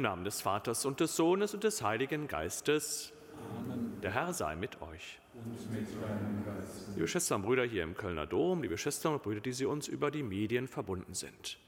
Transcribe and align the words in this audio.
Im 0.00 0.04
Namen 0.04 0.24
des 0.24 0.40
Vaters 0.40 0.86
und 0.86 1.00
des 1.00 1.14
Sohnes 1.14 1.52
und 1.52 1.62
des 1.62 1.82
Heiligen 1.82 2.26
Geistes. 2.26 3.12
Amen. 3.54 4.00
Der 4.00 4.14
Herr 4.14 4.32
sei 4.32 4.56
mit 4.56 4.80
euch. 4.80 5.20
Und 5.34 5.70
mit 5.70 5.86
deinem 6.02 6.42
Geist. 6.42 6.88
Liebe 6.94 7.06
Schwestern 7.06 7.42
und 7.42 7.46
Brüder 7.46 7.64
hier 7.64 7.82
im 7.82 7.94
Kölner 7.94 8.26
Dom, 8.26 8.62
liebe 8.62 8.78
Schwestern 8.78 9.12
und 9.12 9.22
Brüder, 9.22 9.42
die 9.42 9.52
Sie 9.52 9.66
uns 9.66 9.88
über 9.88 10.10
die 10.10 10.22
Medien 10.22 10.68
verbunden 10.68 11.12
sind. 11.12 11.58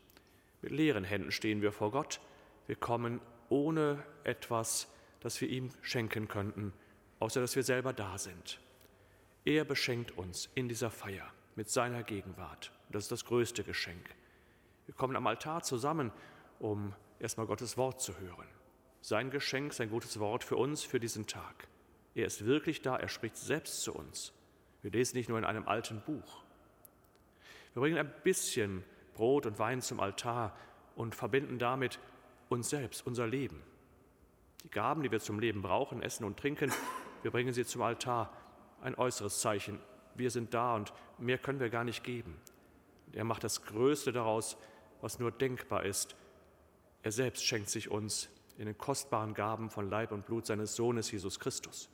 Mit 0.63 0.73
leeren 0.73 1.05
Händen 1.05 1.31
stehen 1.31 1.61
wir 1.61 1.73
vor 1.73 1.91
Gott. 1.91 2.23
Wir 2.67 2.77
kommen 2.77 3.21
ohne 3.51 4.03
etwas, 4.25 4.89
das 5.21 5.39
wir 5.43 5.51
ihm 5.51 5.69
schenken 5.83 6.27
könnten, 6.27 6.73
außer 7.21 7.39
dass 7.43 7.55
wir 7.55 7.65
selber 7.65 7.93
da 7.93 8.17
sind. 8.17 8.61
Er 9.45 9.67
beschenkt 9.67 10.17
uns 10.17 10.49
in 10.55 10.71
dieser 10.71 10.89
Feier 10.89 11.27
mit 11.55 11.69
seiner 11.69 12.03
Gegenwart. 12.03 12.73
Das 12.89 13.03
ist 13.03 13.13
das 13.13 13.27
größte 13.27 13.63
Geschenk. 13.63 14.09
Wir 14.87 14.95
kommen 14.95 15.17
am 15.17 15.27
Altar 15.27 15.63
zusammen, 15.63 16.11
um 16.61 16.95
erstmal 17.23 17.47
Gottes 17.47 17.77
Wort 17.77 18.01
zu 18.01 18.19
hören. 18.19 18.47
Sein 19.01 19.31
Geschenk, 19.31 19.73
sein 19.73 19.91
gutes 19.91 20.19
Wort 20.19 20.45
für 20.45 20.57
uns, 20.57 20.83
für 20.83 21.01
diesen 21.01 21.27
Tag. 21.27 21.69
Er 22.15 22.27
ist 22.27 22.45
wirklich 22.45 22.83
da, 22.83 22.97
er 22.97 23.09
spricht 23.09 23.37
selbst 23.37 23.83
zu 23.83 23.95
uns. 23.95 24.33
Wir 24.83 24.91
lesen 24.91 25.17
nicht 25.17 25.29
nur 25.29 25.39
in 25.39 25.45
einem 25.45 25.67
alten 25.67 26.03
Buch. 26.03 26.43
Wir 27.73 27.81
bringen 27.81 27.99
ein 27.99 28.13
bisschen 28.25 28.85
Brot 29.15 29.47
und 29.47 29.59
Wein 29.59 29.81
zum 29.81 30.01
Altar 30.01 30.57
und 30.97 31.15
verbinden 31.15 31.59
damit 31.59 31.99
uns 32.49 32.69
selbst, 32.69 33.07
unser 33.07 33.27
Leben. 33.27 33.63
Die 34.65 34.71
Gaben, 34.71 35.03
die 35.03 35.11
wir 35.11 35.21
zum 35.21 35.39
Leben 35.39 35.63
brauchen, 35.63 36.03
essen 36.03 36.25
und 36.25 36.39
trinken, 36.39 36.73
wir 37.23 37.31
bringen 37.31 37.53
sie 37.53 37.65
zum 37.65 37.83
Altar. 37.83 38.33
Ein 38.83 38.97
äußeres 38.97 39.41
Zeichen. 39.41 39.79
Wir 40.17 40.31
sind 40.31 40.55
da 40.55 40.75
und 40.75 40.93
mehr 41.19 41.39
können 41.39 41.61
wir 41.61 41.71
gar 41.71 41.85
nicht 41.85 42.03
geben. 42.03 42.37
Er 43.13 43.25
macht 43.25 43.45
das 43.45 43.65
Größte 43.65 44.13
daraus, 44.13 44.57
was 45.01 45.19
nur 45.19 45.31
denkbar 45.31 45.85
ist, 45.85 46.17
er 47.03 47.13
selbst 47.13 47.45
schenkt 47.45 47.69
sich 47.69 47.91
uns 47.91 48.29
in 48.59 48.67
den 48.67 48.79
kostbaren 48.79 49.35
Gaben 49.35 49.71
von 49.71 49.91
Leib 49.91 50.13
und 50.13 50.27
Blut 50.27 50.47
seines 50.47 50.77
Sohnes 50.77 51.11
Jesus 51.11 51.41
Christus. 51.41 51.89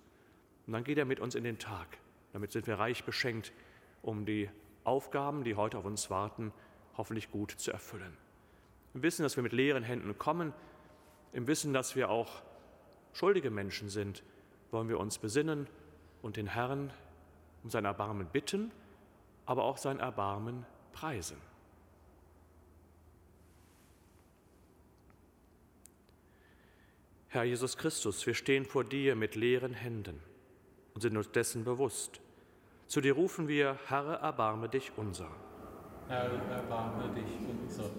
Und 0.67 0.75
dann 0.75 0.85
geht 0.85 0.99
er 0.99 1.05
mit 1.05 1.21
uns 1.21 1.35
in 1.35 1.45
den 1.45 1.59
Tag. 1.59 1.99
Damit 2.33 2.53
sind 2.53 2.67
wir 2.67 2.79
reich 2.79 3.05
beschenkt, 3.05 3.53
um 4.03 4.27
die 4.27 4.51
Aufgaben, 4.85 5.45
die 5.45 5.55
heute 5.55 5.79
auf 5.79 5.85
uns 5.85 6.11
warten, 6.11 6.53
hoffentlich 6.97 7.31
gut 7.31 7.53
zu 7.53 7.73
erfüllen. 7.73 8.17
Im 8.95 9.03
Wissen, 9.03 9.23
dass 9.23 9.37
wir 9.37 9.43
mit 9.43 9.53
leeren 9.53 9.83
Händen 9.83 10.19
kommen, 10.19 10.53
im 11.33 11.47
Wissen, 11.47 11.73
dass 11.73 11.97
wir 11.97 12.11
auch 12.11 12.43
schuldige 13.13 13.51
Menschen 13.51 13.89
sind, 13.89 14.23
wollen 14.71 14.89
wir 14.89 15.01
uns 15.01 15.19
besinnen 15.19 15.67
und 16.23 16.37
den 16.37 16.49
Herrn 16.49 16.93
um 17.65 17.71
sein 17.71 17.85
Erbarmen 17.85 18.27
bitten, 18.27 18.71
aber 19.47 19.65
auch 19.65 19.79
sein 19.79 19.99
Erbarmen 19.99 20.67
preisen. 20.93 21.39
Herr 27.39 27.45
Jesus 27.45 27.77
Christus, 27.77 28.27
wir 28.27 28.35
stehen 28.35 28.65
vor 28.65 28.83
dir 28.83 29.15
mit 29.15 29.37
leeren 29.37 29.73
Händen 29.73 30.21
und 30.93 31.03
sind 31.03 31.17
uns 31.17 31.31
dessen 31.31 31.63
bewusst. 31.63 32.21
Zu 32.89 33.01
dir 33.01 33.13
rufen 33.13 33.47
wir, 33.47 33.79
Herr, 33.87 34.15
erbarme 34.15 34.69
dich 34.69 34.91
unser. 34.97 35.31
Herr, 36.09 36.33
erbarme 36.51 37.15
dich 37.15 37.31
unser. 37.49 37.91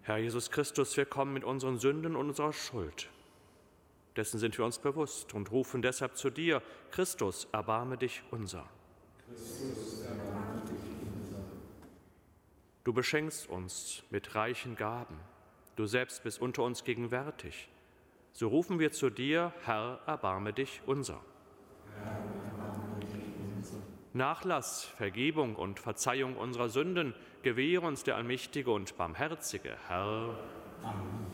Herr 0.00 0.16
Jesus 0.16 0.50
Christus, 0.50 0.96
wir 0.96 1.04
kommen 1.04 1.34
mit 1.34 1.44
unseren 1.44 1.78
Sünden 1.78 2.16
und 2.16 2.30
unserer 2.30 2.54
Schuld. 2.54 3.10
Dessen 4.16 4.38
sind 4.38 4.56
wir 4.56 4.64
uns 4.64 4.78
bewusst 4.78 5.34
und 5.34 5.50
rufen 5.50 5.82
deshalb 5.82 6.16
zu 6.16 6.30
dir, 6.30 6.62
Christus, 6.90 7.48
erbarme 7.52 7.98
dich 7.98 8.22
unser. 8.30 8.66
Christus, 9.28 10.00
erbarme 10.06 10.62
dich 10.62 11.20
unser. 11.20 11.44
Du 12.82 12.94
beschenkst 12.94 13.46
uns 13.50 14.04
mit 14.08 14.34
reichen 14.34 14.74
Gaben. 14.74 15.20
Du 15.76 15.84
selbst 15.84 16.22
bist 16.22 16.40
unter 16.40 16.62
uns 16.62 16.82
gegenwärtig. 16.82 17.68
So 18.36 18.48
rufen 18.48 18.78
wir 18.78 18.92
zu 18.92 19.08
dir, 19.08 19.50
Herr, 19.64 19.98
erbarme 20.04 20.52
dich 20.52 20.82
unser. 20.84 21.22
Nachlass, 24.12 24.84
Vergebung 24.84 25.56
und 25.56 25.80
Verzeihung 25.80 26.36
unserer 26.36 26.68
Sünden 26.68 27.14
gewähre 27.40 27.86
uns 27.86 28.04
der 28.04 28.16
allmächtige 28.16 28.70
und 28.72 28.94
barmherzige 28.98 29.78
Herr. 29.88 30.36
Amen. 30.82 31.26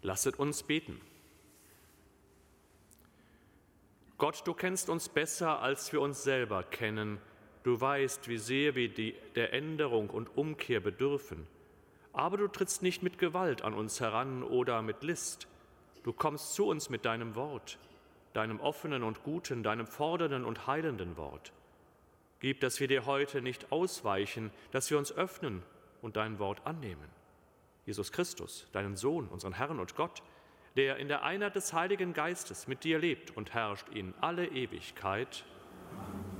Lasset 0.00 0.38
uns 0.38 0.62
beten. 0.62 0.98
Gott, 4.16 4.46
du 4.46 4.54
kennst 4.54 4.88
uns 4.88 5.10
besser, 5.10 5.60
als 5.60 5.92
wir 5.92 6.00
uns 6.00 6.22
selber 6.22 6.62
kennen. 6.62 7.18
Du 7.64 7.78
weißt, 7.78 8.28
wie 8.28 8.38
sehr 8.38 8.74
wir 8.76 8.88
die, 8.88 9.14
der 9.34 9.52
Änderung 9.52 10.08
und 10.08 10.38
Umkehr 10.38 10.80
bedürfen. 10.80 11.46
Aber 12.12 12.36
du 12.36 12.48
trittst 12.48 12.82
nicht 12.82 13.02
mit 13.02 13.18
Gewalt 13.18 13.62
an 13.62 13.74
uns 13.74 14.00
heran 14.00 14.42
oder 14.42 14.82
mit 14.82 15.02
List. 15.02 15.46
Du 16.02 16.12
kommst 16.12 16.54
zu 16.54 16.66
uns 16.66 16.90
mit 16.90 17.04
deinem 17.04 17.34
Wort, 17.34 17.78
deinem 18.32 18.60
offenen 18.60 19.02
und 19.02 19.22
guten, 19.22 19.62
deinem 19.62 19.86
fordernden 19.86 20.44
und 20.44 20.66
heilenden 20.66 21.16
Wort. 21.16 21.52
Gib, 22.40 22.60
dass 22.60 22.80
wir 22.80 22.88
dir 22.88 23.06
heute 23.06 23.42
nicht 23.42 23.70
ausweichen, 23.70 24.50
dass 24.70 24.90
wir 24.90 24.98
uns 24.98 25.12
öffnen 25.12 25.62
und 26.00 26.16
dein 26.16 26.38
Wort 26.38 26.66
annehmen. 26.66 27.08
Jesus 27.86 28.12
Christus, 28.12 28.66
deinen 28.72 28.96
Sohn, 28.96 29.28
unseren 29.28 29.52
Herrn 29.52 29.78
und 29.78 29.94
Gott, 29.94 30.22
der 30.76 30.96
in 30.96 31.08
der 31.08 31.22
Einheit 31.22 31.56
des 31.56 31.72
Heiligen 31.72 32.12
Geistes 32.14 32.66
mit 32.66 32.84
dir 32.84 32.98
lebt 32.98 33.36
und 33.36 33.52
herrscht 33.52 33.88
in 33.90 34.14
alle 34.20 34.46
Ewigkeit. 34.46 35.44
Amen. 35.90 36.39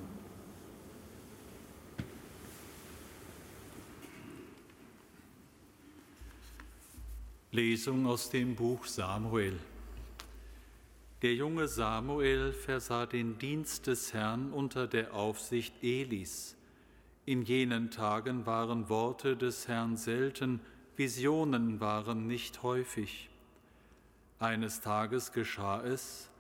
Lesung 7.53 8.07
aus 8.07 8.31
dem 8.31 8.55
Buch 8.55 8.85
Samuel. 8.85 9.59
Der 11.21 11.35
junge 11.35 11.67
Samuel 11.67 12.53
versah 12.53 13.07
den 13.07 13.41
Dienst 13.41 13.89
des 13.89 14.15
Herrn 14.15 14.53
unter 14.53 14.87
der 14.87 15.15
Aufsicht 15.15 15.75
Elis. 15.83 16.57
In 17.25 17.43
jenen 17.43 17.91
Tagen 17.91 18.47
waren 18.47 18.89
Worte 18.89 19.37
des 19.37 19.67
Herrn 19.67 19.97
selten, 19.97 20.61
Visionen 20.95 21.81
waren 21.81 22.29
nicht 22.29 22.63
häufig. 22.63 23.31
Eines 24.39 24.81
Tages 24.81 25.33
geschah 25.33 25.83
es, 25.83 26.31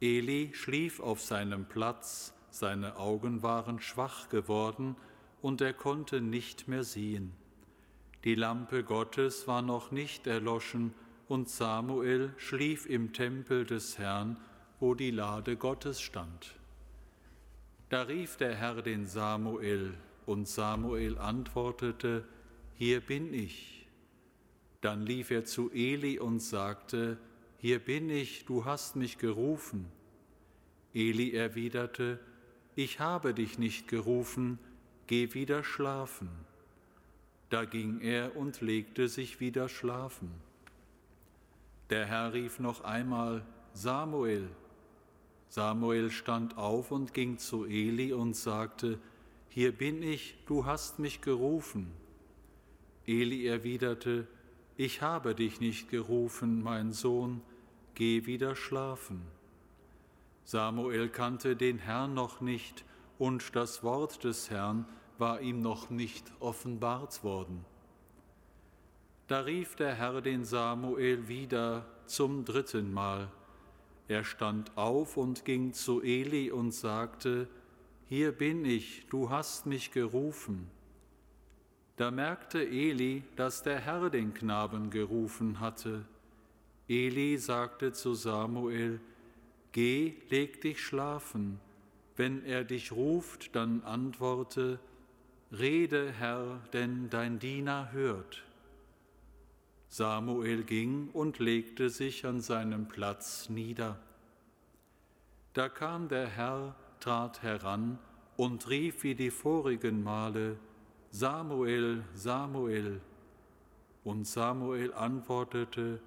Eli 0.00 0.50
schlief 0.52 0.98
auf 0.98 1.20
seinem 1.20 1.64
Platz, 1.64 2.34
seine 2.50 2.96
Augen 2.96 3.44
waren 3.44 3.78
schwach 3.78 4.28
geworden 4.30 4.96
und 5.42 5.60
er 5.60 5.74
konnte 5.74 6.20
nicht 6.20 6.66
mehr 6.66 6.82
sehen. 6.82 7.39
Die 8.24 8.34
Lampe 8.34 8.84
Gottes 8.84 9.48
war 9.48 9.62
noch 9.62 9.92
nicht 9.92 10.26
erloschen 10.26 10.92
und 11.28 11.48
Samuel 11.48 12.34
schlief 12.36 12.84
im 12.84 13.12
Tempel 13.14 13.64
des 13.64 13.96
Herrn, 13.98 14.36
wo 14.78 14.94
die 14.94 15.10
Lade 15.10 15.56
Gottes 15.56 16.02
stand. 16.02 16.54
Da 17.88 18.02
rief 18.02 18.36
der 18.36 18.54
Herr 18.54 18.82
den 18.82 19.06
Samuel, 19.06 19.94
und 20.26 20.46
Samuel 20.46 21.18
antwortete, 21.18 22.24
Hier 22.74 23.00
bin 23.00 23.32
ich. 23.32 23.88
Dann 24.80 25.02
lief 25.02 25.30
er 25.30 25.44
zu 25.44 25.70
Eli 25.72 26.18
und 26.18 26.40
sagte, 26.40 27.18
Hier 27.58 27.78
bin 27.78 28.10
ich, 28.10 28.44
du 28.44 28.64
hast 28.64 28.96
mich 28.96 29.18
gerufen. 29.18 29.86
Eli 30.94 31.32
erwiderte, 31.32 32.20
Ich 32.76 33.00
habe 33.00 33.34
dich 33.34 33.58
nicht 33.58 33.88
gerufen, 33.88 34.58
geh 35.06 35.34
wieder 35.34 35.64
schlafen. 35.64 36.30
Da 37.50 37.64
ging 37.64 38.00
er 38.00 38.36
und 38.36 38.60
legte 38.60 39.08
sich 39.08 39.40
wieder 39.40 39.68
schlafen. 39.68 40.30
Der 41.90 42.06
Herr 42.06 42.32
rief 42.32 42.60
noch 42.60 42.82
einmal, 42.84 43.44
Samuel. 43.74 44.48
Samuel 45.48 46.12
stand 46.12 46.56
auf 46.56 46.92
und 46.92 47.12
ging 47.12 47.38
zu 47.38 47.64
Eli 47.64 48.12
und 48.12 48.36
sagte, 48.36 49.00
Hier 49.48 49.72
bin 49.72 50.00
ich, 50.00 50.36
du 50.46 50.64
hast 50.64 51.00
mich 51.00 51.22
gerufen. 51.22 51.90
Eli 53.04 53.46
erwiderte, 53.46 54.28
Ich 54.76 55.02
habe 55.02 55.34
dich 55.34 55.60
nicht 55.60 55.90
gerufen, 55.90 56.62
mein 56.62 56.92
Sohn, 56.92 57.42
geh 57.96 58.26
wieder 58.26 58.54
schlafen. 58.54 59.22
Samuel 60.44 61.08
kannte 61.08 61.56
den 61.56 61.78
Herrn 61.78 62.14
noch 62.14 62.40
nicht, 62.40 62.84
und 63.18 63.56
das 63.56 63.82
Wort 63.82 64.22
des 64.22 64.50
Herrn 64.50 64.86
war 65.20 65.40
ihm 65.40 65.60
noch 65.60 65.90
nicht 65.90 66.32
offenbart 66.40 67.22
worden. 67.22 67.64
Da 69.28 69.40
rief 69.40 69.76
der 69.76 69.94
Herr 69.94 70.20
den 70.22 70.44
Samuel 70.44 71.28
wieder 71.28 71.86
zum 72.06 72.44
dritten 72.44 72.92
Mal. 72.92 73.30
Er 74.08 74.24
stand 74.24 74.76
auf 74.76 75.16
und 75.16 75.44
ging 75.44 75.72
zu 75.72 76.02
Eli 76.02 76.50
und 76.50 76.72
sagte, 76.72 77.46
Hier 78.08 78.32
bin 78.32 78.64
ich, 78.64 79.06
du 79.08 79.30
hast 79.30 79.66
mich 79.66 79.92
gerufen. 79.92 80.68
Da 81.96 82.10
merkte 82.10 82.66
Eli, 82.66 83.22
dass 83.36 83.62
der 83.62 83.78
Herr 83.78 84.10
den 84.10 84.34
Knaben 84.34 84.90
gerufen 84.90 85.60
hatte. 85.60 86.04
Eli 86.88 87.38
sagte 87.38 87.92
zu 87.92 88.14
Samuel, 88.14 89.00
Geh, 89.70 90.14
leg 90.28 90.60
dich 90.60 90.80
schlafen. 90.82 91.60
Wenn 92.16 92.44
er 92.44 92.64
dich 92.64 92.90
ruft, 92.90 93.54
dann 93.54 93.84
antworte, 93.84 94.80
Rede, 95.52 96.12
Herr, 96.12 96.60
denn 96.72 97.10
dein 97.10 97.40
Diener 97.40 97.90
hört. 97.90 98.44
Samuel 99.88 100.62
ging 100.62 101.08
und 101.12 101.40
legte 101.40 101.90
sich 101.90 102.24
an 102.24 102.40
seinem 102.40 102.86
Platz 102.86 103.48
nieder. 103.48 103.98
Da 105.52 105.68
kam 105.68 106.06
der 106.06 106.28
Herr, 106.28 106.76
trat 107.00 107.42
heran 107.42 107.98
und 108.36 108.68
rief 108.70 109.02
wie 109.02 109.16
die 109.16 109.32
vorigen 109.32 110.04
Male, 110.04 110.56
Samuel, 111.10 112.04
Samuel. 112.14 113.00
Und 114.04 114.28
Samuel 114.28 114.94
antwortete, 114.94 116.00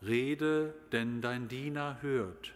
Rede, 0.00 0.74
denn 0.92 1.20
dein 1.20 1.48
Diener 1.48 1.98
hört. 2.00 2.54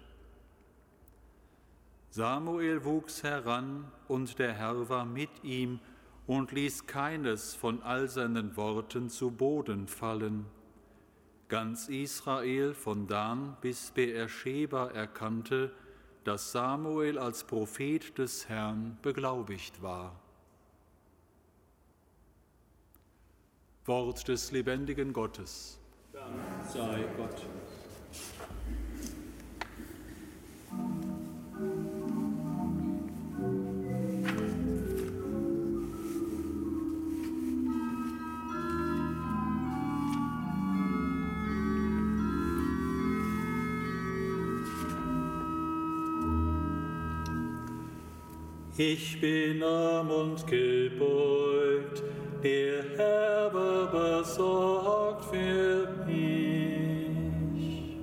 Samuel 2.09 2.85
wuchs 2.87 3.23
heran, 3.23 3.85
und 4.09 4.39
der 4.39 4.55
Herr 4.55 4.89
war 4.89 5.05
mit 5.05 5.45
ihm 5.45 5.79
und 6.27 6.53
ließ 6.53 6.87
keines 6.87 7.55
von 7.55 7.83
all 7.83 8.09
seinen 8.09 8.57
Worten 8.57 9.09
zu 9.09 9.31
Boden 9.31 9.87
fallen. 9.87 10.47
Ganz 11.49 11.89
Israel 11.89 12.75
von 12.75 13.07
Dan 13.07 13.57
bis 13.61 13.93
Beersheba 13.93 14.89
erkannte, 14.89 15.73
dass 16.25 16.51
Samuel 16.51 17.19
als 17.19 17.45
Prophet 17.45 18.19
des 18.19 18.49
Herrn 18.49 18.99
beglaubigt 19.03 19.81
war. 19.81 20.19
Wort 23.85 24.27
des 24.27 24.51
lebendigen 24.51 25.13
Gottes. 25.13 25.79
Dank 26.13 26.35
sei 26.65 27.05
Gott. 27.17 27.47
Ich 48.79 49.19
bin 49.19 49.63
arm 49.63 50.11
und 50.11 50.47
gebeugt, 50.47 52.03
der 52.43 52.85
Herr 52.99 53.49
besorgt 53.89 55.25
für 55.31 55.89
mich. 56.05 57.97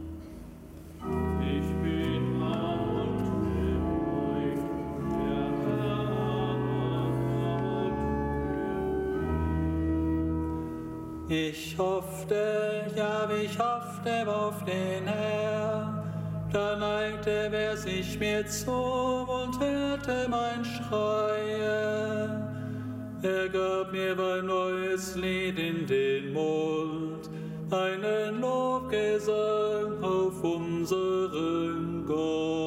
Ich 1.41 1.69
bin 1.83 2.41
arm 2.41 2.89
und 2.89 3.19
gebeugt, 3.53 4.65
der 5.11 5.45
Herr 5.61 6.49
besorgt 6.97 7.99
für 11.27 11.29
mich. 11.29 11.49
Ich 11.49 11.77
hoffte, 11.77 12.91
ja, 12.95 13.29
ich 13.29 13.59
hoffte 13.59 14.27
auf 14.27 14.65
den 14.65 15.05
Herrn. 15.05 16.03
Da 16.51 16.75
neigte 16.77 17.47
wer 17.51 17.77
sich 17.77 18.19
mir 18.19 18.45
zu 18.47 18.71
und 18.71 19.59
hörte 20.05 20.29
mein 20.29 20.65
Schreien. 20.65 22.31
Er 23.21 23.49
gab 23.49 23.91
mir 23.91 24.17
ein 24.19 24.45
neues 24.45 25.15
Lied 25.15 25.57
in 25.57 25.87
den 25.87 26.33
Mund, 26.33 27.29
einen 27.71 28.41
Lobgesang 28.41 30.03
auf 30.03 30.43
unseren 30.43 32.05
Gott. 32.05 32.62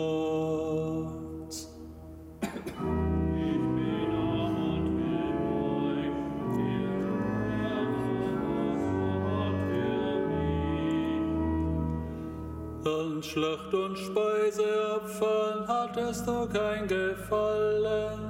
An 12.87 13.21
Schlacht 13.21 13.75
und 13.75 13.99
Speiseopfern 13.99 15.67
hattest 15.67 16.25
du 16.25 16.47
kein 16.47 16.87
Gefallen, 16.87 18.21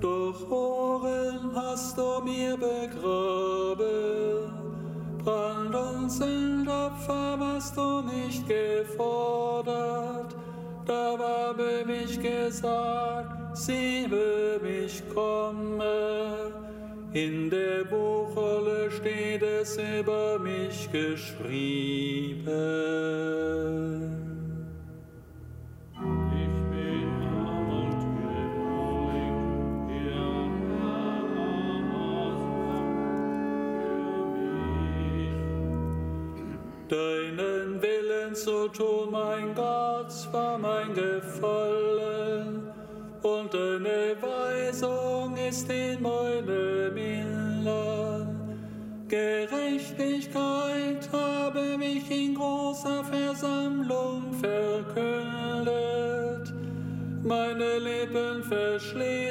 doch 0.00 0.50
Ohren 0.50 1.52
hast 1.54 1.96
du 1.96 2.20
mir 2.24 2.56
begraben. 2.56 3.84
Brand 5.24 5.72
und 5.72 6.10
Sündopfer 6.10 7.38
hast 7.38 7.76
du 7.76 8.02
nicht 8.02 8.48
gefordert, 8.48 10.34
da 10.84 11.16
habe 11.16 11.84
ich 12.04 12.20
gesagt, 12.20 13.56
sieh, 13.56 14.08
ich 14.86 15.02
komme. 15.14 16.52
In 17.12 17.48
der 17.50 17.84
Buchrolle 17.84 18.90
steht 18.90 19.42
es 19.42 19.78
über 19.78 20.40
mich 20.40 20.90
geschrieben. 20.90 22.46
Tun, 38.76 39.10
mein 39.10 39.54
Gott, 39.54 40.12
war 40.32 40.58
mein 40.58 40.92
Gefallen, 40.92 42.68
und 43.22 43.54
deine 43.54 44.14
Weisung 44.20 45.34
ist 45.48 45.70
in 45.70 46.02
meinem 46.02 46.94
Inland. 46.94 48.36
Gerechtigkeit 49.08 51.08
habe 51.10 51.78
mich 51.78 52.10
in 52.10 52.34
großer 52.34 53.02
Versammlung 53.04 54.34
verkündet. 54.34 54.92
Meine 57.24 57.78
Lippen 57.78 58.42
verschließe 58.42 59.25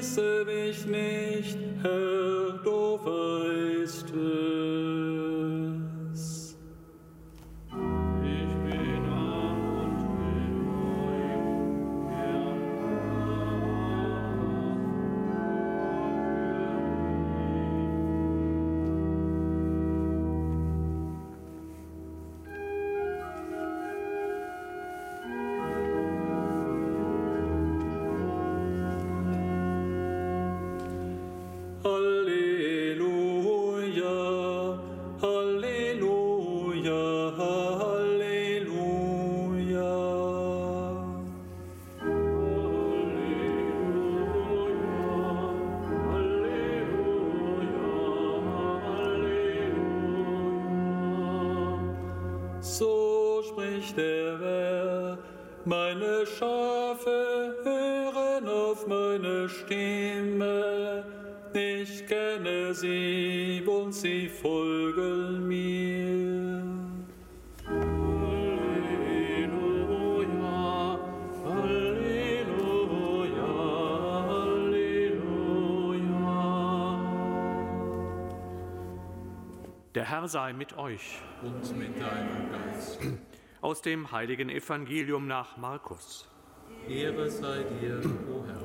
Der 80.06 80.12
Herr 80.12 80.28
sei 80.28 80.54
mit 80.54 80.78
euch. 80.78 81.20
Und 81.42 81.78
mit 81.80 82.00
deinem 82.00 82.52
Geist. 82.52 83.00
Aus 83.62 83.82
dem 83.82 84.12
heiligen 84.12 84.50
Evangelium 84.50 85.26
nach 85.26 85.58
Markus. 85.58 86.30
Ehre 86.88 87.28
sei 87.28 87.64
dir, 87.64 88.00
o 88.32 88.46
Herr. 88.46 88.64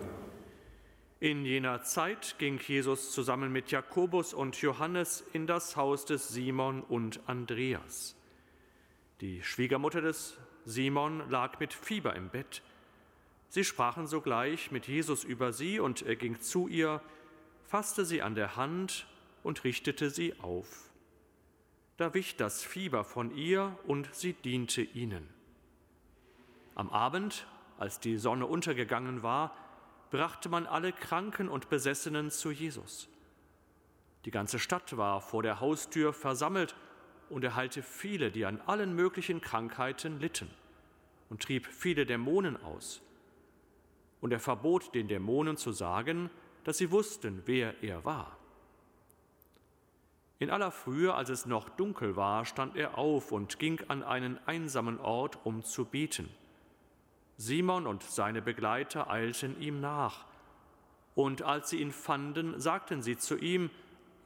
In 1.19 1.47
jener 1.47 1.83
Zeit 1.83 2.35
ging 2.39 2.59
Jesus 2.59 3.13
zusammen 3.13 3.51
mit 3.51 3.71
Jakobus 3.71 4.35
und 4.35 4.61
Johannes 4.61 5.25
in 5.33 5.47
das 5.47 5.77
Haus 5.77 6.05
des 6.05 6.29
Simon 6.29 6.83
und 6.83 7.21
Andreas. 7.27 8.17
Die 9.23 9.43
Schwiegermutter 9.43 10.03
des 10.03 10.37
Simon 10.67 11.23
lag 11.31 11.59
mit 11.59 11.73
Fieber 11.73 12.15
im 12.17 12.29
Bett. 12.29 12.61
Sie 13.49 13.65
sprachen 13.65 14.07
sogleich 14.07 14.73
mit 14.73 14.89
Jesus 14.89 15.25
über 15.25 15.55
sie, 15.55 15.81
und 15.81 16.03
er 16.03 16.17
ging 16.17 16.39
zu 16.39 16.69
ihr, 16.69 17.01
fasste 17.65 18.05
sie 18.05 18.21
an 18.21 18.35
der 18.35 18.57
Hand 18.57 19.07
und 19.43 19.65
richtete 19.65 20.11
sie 20.11 20.39
auf. 20.41 20.90
Da 22.01 22.15
wich 22.15 22.37
das 22.37 22.65
Fieber 22.65 23.05
von 23.05 23.37
ihr 23.37 23.79
und 23.87 24.09
sie 24.15 24.33
diente 24.33 24.81
ihnen. 24.81 25.29
Am 26.75 26.89
Abend, 26.89 27.47
als 27.79 28.01
die 28.01 28.17
Sonne 28.17 28.47
untergegangen 28.47 29.23
war, 29.23 29.55
brachte 30.11 30.49
man 30.49 30.67
alle 30.67 30.95
Kranken 30.95 31.51
und 31.51 31.69
Besessenen 31.69 32.31
zu 32.31 32.53
Jesus. 32.53 33.11
Die 34.25 34.31
ganze 34.31 34.59
Stadt 34.59 34.97
war 34.97 35.21
vor 35.21 35.43
der 35.43 35.61
Haustür 35.61 36.15
versammelt 36.15 36.75
und 37.29 37.45
er 37.45 37.55
heilte 37.55 37.83
viele, 37.83 38.31
die 38.31 38.47
an 38.47 38.63
allen 38.63 38.97
möglichen 38.97 39.43
Krankheiten 39.43 40.21
litten 40.21 40.49
und 41.29 41.43
trieb 41.43 41.67
viele 41.67 42.07
Dämonen 42.07 42.57
aus. 42.63 43.03
Und 44.23 44.33
er 44.33 44.41
verbot 44.41 44.95
den 44.95 45.07
Dämonen 45.07 45.59
zu 45.59 45.71
sagen, 45.71 46.31
dass 46.65 46.79
sie 46.79 46.91
wussten, 46.91 47.43
wer 47.45 47.83
er 47.83 48.07
war. 48.07 48.40
In 50.41 50.49
aller 50.49 50.71
Frühe, 50.71 51.15
als 51.15 51.29
es 51.29 51.45
noch 51.45 51.69
dunkel 51.69 52.17
war, 52.17 52.47
stand 52.47 52.75
er 52.75 52.97
auf 52.97 53.31
und 53.31 53.59
ging 53.59 53.79
an 53.89 54.03
einen 54.03 54.39
einsamen 54.47 54.99
Ort, 54.99 55.39
um 55.45 55.63
zu 55.63 55.85
beten. 55.85 56.31
Simon 57.37 57.87
und 57.87 58.03
seine 58.03 58.41
Begleiter 58.41 59.11
eilten 59.11 59.61
ihm 59.61 59.83
nach. 59.83 60.25
Und 61.15 61.43
als 61.43 61.69
sie 61.69 61.83
ihn 61.83 61.93
fanden, 61.93 62.59
sagten 62.59 63.03
sie 63.03 63.19
zu 63.19 63.37
ihm, 63.37 63.69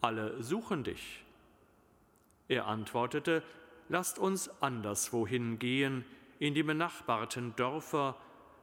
alle 0.01 0.41
suchen 0.41 0.85
dich. 0.85 1.25
Er 2.47 2.69
antwortete, 2.69 3.43
lasst 3.89 4.21
uns 4.21 4.49
anderswohin 4.63 5.59
gehen, 5.59 6.05
in 6.39 6.55
die 6.55 6.63
benachbarten 6.63 7.57
Dörfer, 7.57 8.17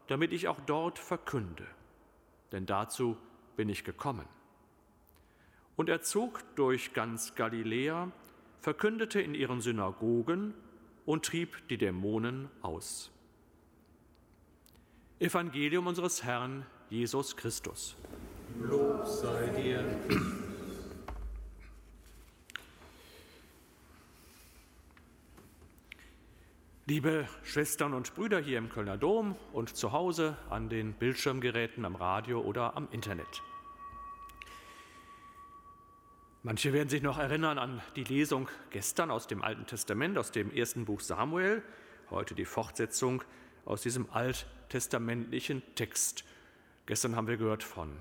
damit 0.08 0.32
ich 0.32 0.48
auch 0.48 0.60
dort 0.62 1.00
verkünde. 1.00 1.68
Denn 2.54 2.66
dazu 2.66 3.18
bin 3.58 3.68
ich 3.68 3.84
gekommen. 3.84 4.26
Und 5.82 5.90
er 5.90 6.04
zog 6.04 6.44
durch 6.56 6.94
ganz 6.94 7.34
Galiläa, 7.34 8.12
verkündete 8.60 9.20
in 9.20 9.34
ihren 9.34 9.62
Synagogen 9.62 10.54
und 11.08 11.26
trieb 11.26 11.68
die 11.70 11.80
Dämonen 11.80 12.50
aus. 12.62 13.10
Evangelium 15.18 15.88
unseres 15.88 16.24
Herrn 16.24 16.68
Jesus 16.92 17.36
Christus. 17.36 17.96
Lob 18.60 19.08
sei 19.08 19.48
dir. 19.60 19.84
Liebe 26.86 27.28
Schwestern 27.42 27.96
und 27.96 28.14
Brüder 28.14 28.40
hier 28.40 28.60
im 28.60 28.70
Kölner 28.70 29.00
Dom 29.00 29.36
und 29.52 29.76
zu 29.76 29.92
Hause 29.92 30.38
an 30.52 30.70
den 30.70 30.94
Bildschirmgeräten 30.94 31.86
am 31.86 31.96
Radio 31.96 32.40
oder 32.40 32.78
am 32.78 32.88
Internet. 32.92 33.42
Manche 36.44 36.74
werden 36.74 36.90
sich 36.90 37.04
noch 37.04 37.20
erinnern 37.20 37.60
an 37.60 37.82
die 37.96 38.04
Lesung 38.04 38.50
gestern 38.72 39.12
aus 39.12 39.28
dem 39.28 39.44
Alten 39.44 39.68
Testament, 39.68 40.18
aus 40.18 40.32
dem 40.32 40.52
ersten 40.52 40.86
Buch 40.86 41.00
Samuel, 41.00 41.62
heute 42.10 42.34
die 42.34 42.46
Fortsetzung 42.46 43.24
aus 43.64 43.84
diesem 43.84 44.10
alttestamentlichen 44.12 45.62
Text. 45.76 46.24
Gestern 46.88 47.16
haben 47.16 47.28
wir 47.28 47.38
gehört 47.38 47.62
von 47.62 47.96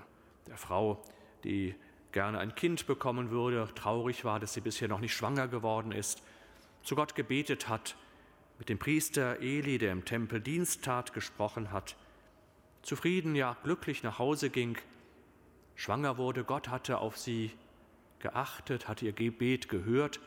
der 0.47 0.57
Frau, 0.57 1.05
die 1.45 1.75
gerne 2.13 2.39
ein 2.39 2.55
Kind 2.55 2.87
bekommen 2.87 3.29
würde, 3.29 3.69
traurig 3.75 4.25
war, 4.25 4.41
dass 4.41 4.55
sie 4.55 4.63
bisher 4.63 4.89
noch 4.89 5.01
nicht 5.01 5.15
schwanger 5.15 5.47
geworden 5.47 5.93
ist, 5.93 6.23
zu 6.83 6.97
Gott 6.97 7.15
gebetet 7.15 7.69
hat, 7.69 7.95
mit 8.59 8.71
dem 8.71 8.79
Priester 8.79 9.41
Eli, 9.41 9.77
der 9.77 9.93
im 9.93 10.07
Tempel 10.07 10.41
Dienst 10.41 10.83
tat, 10.83 11.13
gesprochen 11.13 11.73
hat, 11.73 11.95
zufrieden, 12.81 13.35
ja 13.35 13.59
glücklich 13.65 14.03
nach 14.03 14.19
Hause 14.19 14.49
ging, 14.49 14.79
schwanger 15.75 16.17
wurde, 16.17 16.43
Gott 16.43 16.69
hatte 16.69 16.97
auf 16.97 17.19
sie 17.19 17.53
geachtet, 18.21 18.89
hat 18.89 19.03
ihr 19.03 19.13
Gebet 19.13 19.69
gehört, 19.69 20.21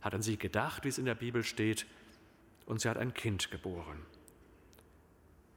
hat 0.00 0.14
an 0.14 0.22
sie 0.22 0.36
gedacht, 0.36 0.84
wie 0.84 0.88
es 0.88 0.98
in 0.98 1.04
der 1.04 1.14
Bibel 1.14 1.44
steht, 1.44 1.86
und 2.66 2.80
sie 2.80 2.88
hat 2.88 2.96
ein 2.96 3.14
Kind 3.14 3.50
geboren. 3.50 4.00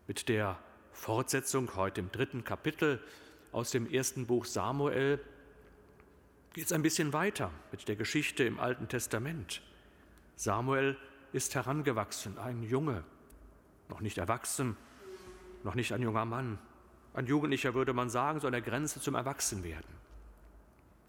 Mit 0.08 0.30
der 0.30 0.60
Fortsetzung 0.92 1.75
heute 1.75 2.01
im 2.01 2.12
dritten 2.12 2.44
Kapitel 2.44 3.01
aus 3.51 3.72
dem 3.72 3.89
ersten 3.89 4.25
Buch 4.25 4.46
Samuel 4.46 5.20
geht 6.54 6.66
es 6.66 6.72
ein 6.72 6.82
bisschen 6.82 7.13
weiter 7.13 7.51
mit 7.72 7.88
der 7.88 7.96
Geschichte 7.96 8.44
im 8.44 8.60
Alten 8.60 8.88
Testament. 8.88 9.62
Samuel 10.36 10.98
ist 11.34 11.56
herangewachsen, 11.56 12.38
ein 12.38 12.63
Junge, 12.63 13.04
noch 13.89 14.01
nicht 14.01 14.18
erwachsen, 14.18 14.75
noch 15.63 15.75
nicht 15.75 15.92
ein 15.94 16.01
junger 16.01 16.25
Mann. 16.25 16.58
Ein 17.13 17.25
Jugendlicher 17.25 17.74
würde 17.74 17.94
man 17.94 18.10
sagen, 18.10 18.39
so 18.39 18.48
an 18.48 18.54
der 18.54 18.62
Grenze 18.62 19.01
zum 19.01 19.16
Erwachsenwerden. 19.16 20.06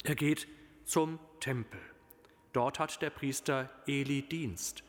Er 0.05 0.15
geht 0.15 0.47
zum 0.85 1.19
Tempel. 1.41 1.81
Dort 2.53 2.79
hat 2.79 3.03
der 3.03 3.11
Priester 3.11 3.69
Eli 3.87 4.23
Dienst. 4.23 4.85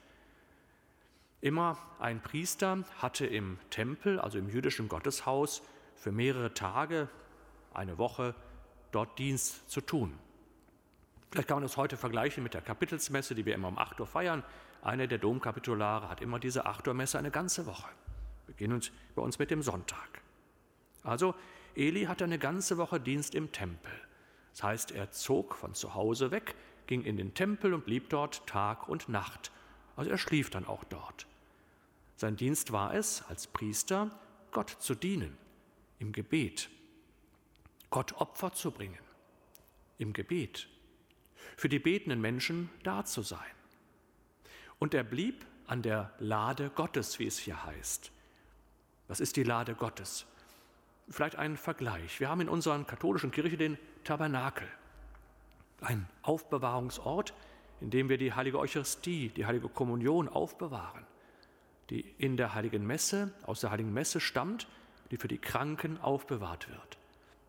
Immer 1.42 1.78
ein 2.00 2.22
Priester 2.22 2.84
hatte 2.98 3.26
im 3.26 3.58
Tempel, 3.70 4.20
also 4.20 4.38
im 4.38 4.50
jüdischen 4.50 4.88
Gotteshaus, 4.88 5.62
für 5.96 6.12
mehrere 6.12 6.54
Tage, 6.54 7.10
eine 7.74 7.98
Woche, 7.98 8.36
dort 8.92 9.18
Dienst 9.20 9.70
zu 9.70 9.82
tun. 9.82 10.18
Vielleicht 11.32 11.48
kann 11.48 11.58
man 11.58 11.64
das 11.64 11.78
heute 11.78 11.98
vergleichen 11.98 12.44
mit 12.44 12.54
der 12.54 12.62
Kapitelsmesse, 12.62 13.36
die 13.36 13.46
wir 13.46 13.54
immer 13.54 13.68
um 13.68 13.78
8 13.78 14.00
Uhr 14.00 14.08
feiern. 14.08 14.44
Einer 14.82 15.08
der 15.08 15.18
Domkapitulare 15.18 16.10
hat 16.10 16.22
immer 16.22 16.40
diese 16.40 16.66
8 16.66 16.88
Uhr 16.88 16.94
Messe 16.94 17.20
eine 17.20 17.32
ganze 17.32 17.66
Woche, 17.66 17.90
beginnend 18.48 18.92
bei 19.16 19.22
uns 19.22 19.40
mit 19.40 19.52
dem 19.52 19.62
Sonntag. 19.62 20.22
Also 21.04 21.36
Eli 21.76 22.06
hatte 22.06 22.24
eine 22.24 22.40
ganze 22.40 22.78
Woche 22.78 23.00
Dienst 23.00 23.36
im 23.36 23.52
Tempel. 23.52 23.92
Das 24.60 24.66
heißt, 24.66 24.92
er 24.92 25.10
zog 25.12 25.56
von 25.56 25.74
zu 25.74 25.94
Hause 25.94 26.32
weg, 26.32 26.54
ging 26.86 27.06
in 27.06 27.16
den 27.16 27.34
Tempel 27.34 27.74
und 27.74 27.86
blieb 27.86 28.10
dort 28.10 28.46
Tag 28.46 28.90
und 28.90 29.08
Nacht. 29.08 29.54
Also 29.96 30.12
er 30.12 30.18
schlief 30.18 30.50
dann 30.50 30.66
auch 30.66 30.84
dort. 30.84 31.28
Sein 32.18 32.36
Dienst 32.36 32.74
war 32.74 32.94
es, 32.94 33.24
als 33.30 33.48
Priester 33.48 34.12
Gott 34.52 34.70
zu 34.70 34.96
dienen, 34.96 35.38
im 36.00 36.12
Gebet, 36.12 36.70
Gott 37.90 38.12
Opfer 38.20 38.52
zu 38.52 38.72
bringen, 38.72 39.00
im 39.98 40.12
Gebet, 40.12 40.68
für 41.56 41.70
die 41.70 41.80
betenden 41.80 42.20
Menschen 42.20 42.70
da 42.84 43.06
zu 43.06 43.22
sein. 43.22 43.40
Und 44.78 44.94
er 44.94 45.06
blieb 45.06 45.46
an 45.68 45.84
der 45.84 46.14
Lade 46.20 46.70
Gottes, 46.70 47.18
wie 47.18 47.28
es 47.28 47.40
hier 47.40 47.64
heißt. 47.64 48.12
Was 49.08 49.22
ist 49.22 49.38
die 49.38 49.44
Lade 49.44 49.74
Gottes? 49.74 50.26
Vielleicht 51.10 51.38
ein 51.38 51.58
Vergleich. 51.58 52.20
Wir 52.20 52.30
haben 52.30 52.42
in 52.42 52.50
unserer 52.50 52.84
katholischen 52.84 53.32
Kirche 53.32 53.58
den 53.58 53.78
Tabernakel, 54.04 54.68
ein 55.82 56.08
Aufbewahrungsort, 56.22 57.34
in 57.82 57.90
dem 57.90 58.10
wir 58.10 58.18
die 58.18 58.34
heilige 58.34 58.60
Eucharistie, 58.60 59.30
die 59.30 59.46
heilige 59.46 59.70
Kommunion 59.70 60.28
aufbewahren 60.28 61.06
die 61.90 62.02
in 62.18 62.38
der 62.38 62.54
heiligen 62.54 62.86
Messe, 62.86 63.34
aus 63.46 63.62
der 63.62 63.72
heiligen 63.72 63.94
Messe 63.94 64.20
stammt, 64.20 64.68
die 65.12 65.18
für 65.18 65.28
die 65.28 65.40
Kranken 65.40 66.00
aufbewahrt 66.00 66.70
wird, 66.70 66.98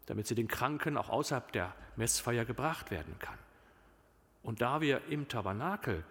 damit 0.06 0.26
sie 0.26 0.34
den 0.34 0.48
Kranken 0.48 0.96
auch 0.96 1.10
außerhalb 1.10 1.52
der 1.52 1.74
Messfeier 1.96 2.44
gebracht 2.44 2.90
werden 2.90 3.14
kann. 3.18 3.38
Und 4.42 4.62
da 4.62 4.80
wir 4.80 5.02
im 5.08 5.28
Tabernakel 5.28 6.04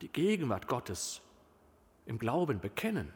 die 0.00 0.08
Gegenwart 0.08 0.68
Gottes 0.68 1.20
im 2.06 2.18
Glauben 2.18 2.60
bekennen, 2.60 3.12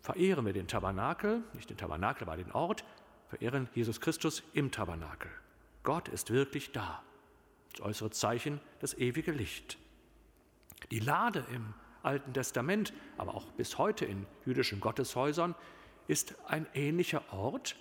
verehren 0.00 0.46
wir 0.46 0.52
den 0.52 0.68
Tabernakel, 0.68 1.42
nicht 1.52 1.68
den 1.68 1.76
Tabernakel, 1.76 2.26
aber 2.26 2.36
den 2.36 2.52
Ort, 2.52 2.84
verehren 3.34 3.68
Jesus 3.74 4.00
Christus 4.00 4.44
im 4.52 4.70
Tabernakel. 4.70 5.30
Gott 5.82 6.08
ist 6.08 6.30
wirklich 6.30 6.70
da. 6.70 7.02
Das 7.72 7.80
äußere 7.80 8.10
Zeichen, 8.10 8.60
das 8.78 8.94
ewige 8.94 9.32
Licht. 9.32 9.76
Die 10.92 11.00
Lade 11.00 11.44
im 11.52 11.74
Alten 12.04 12.32
Testament, 12.32 12.92
aber 13.18 13.34
auch 13.34 13.50
bis 13.52 13.76
heute 13.76 14.04
in 14.04 14.26
jüdischen 14.46 14.78
Gotteshäusern, 14.78 15.56
ist 16.06 16.36
ein 16.46 16.66
ähnlicher 16.74 17.32
Ort, 17.32 17.76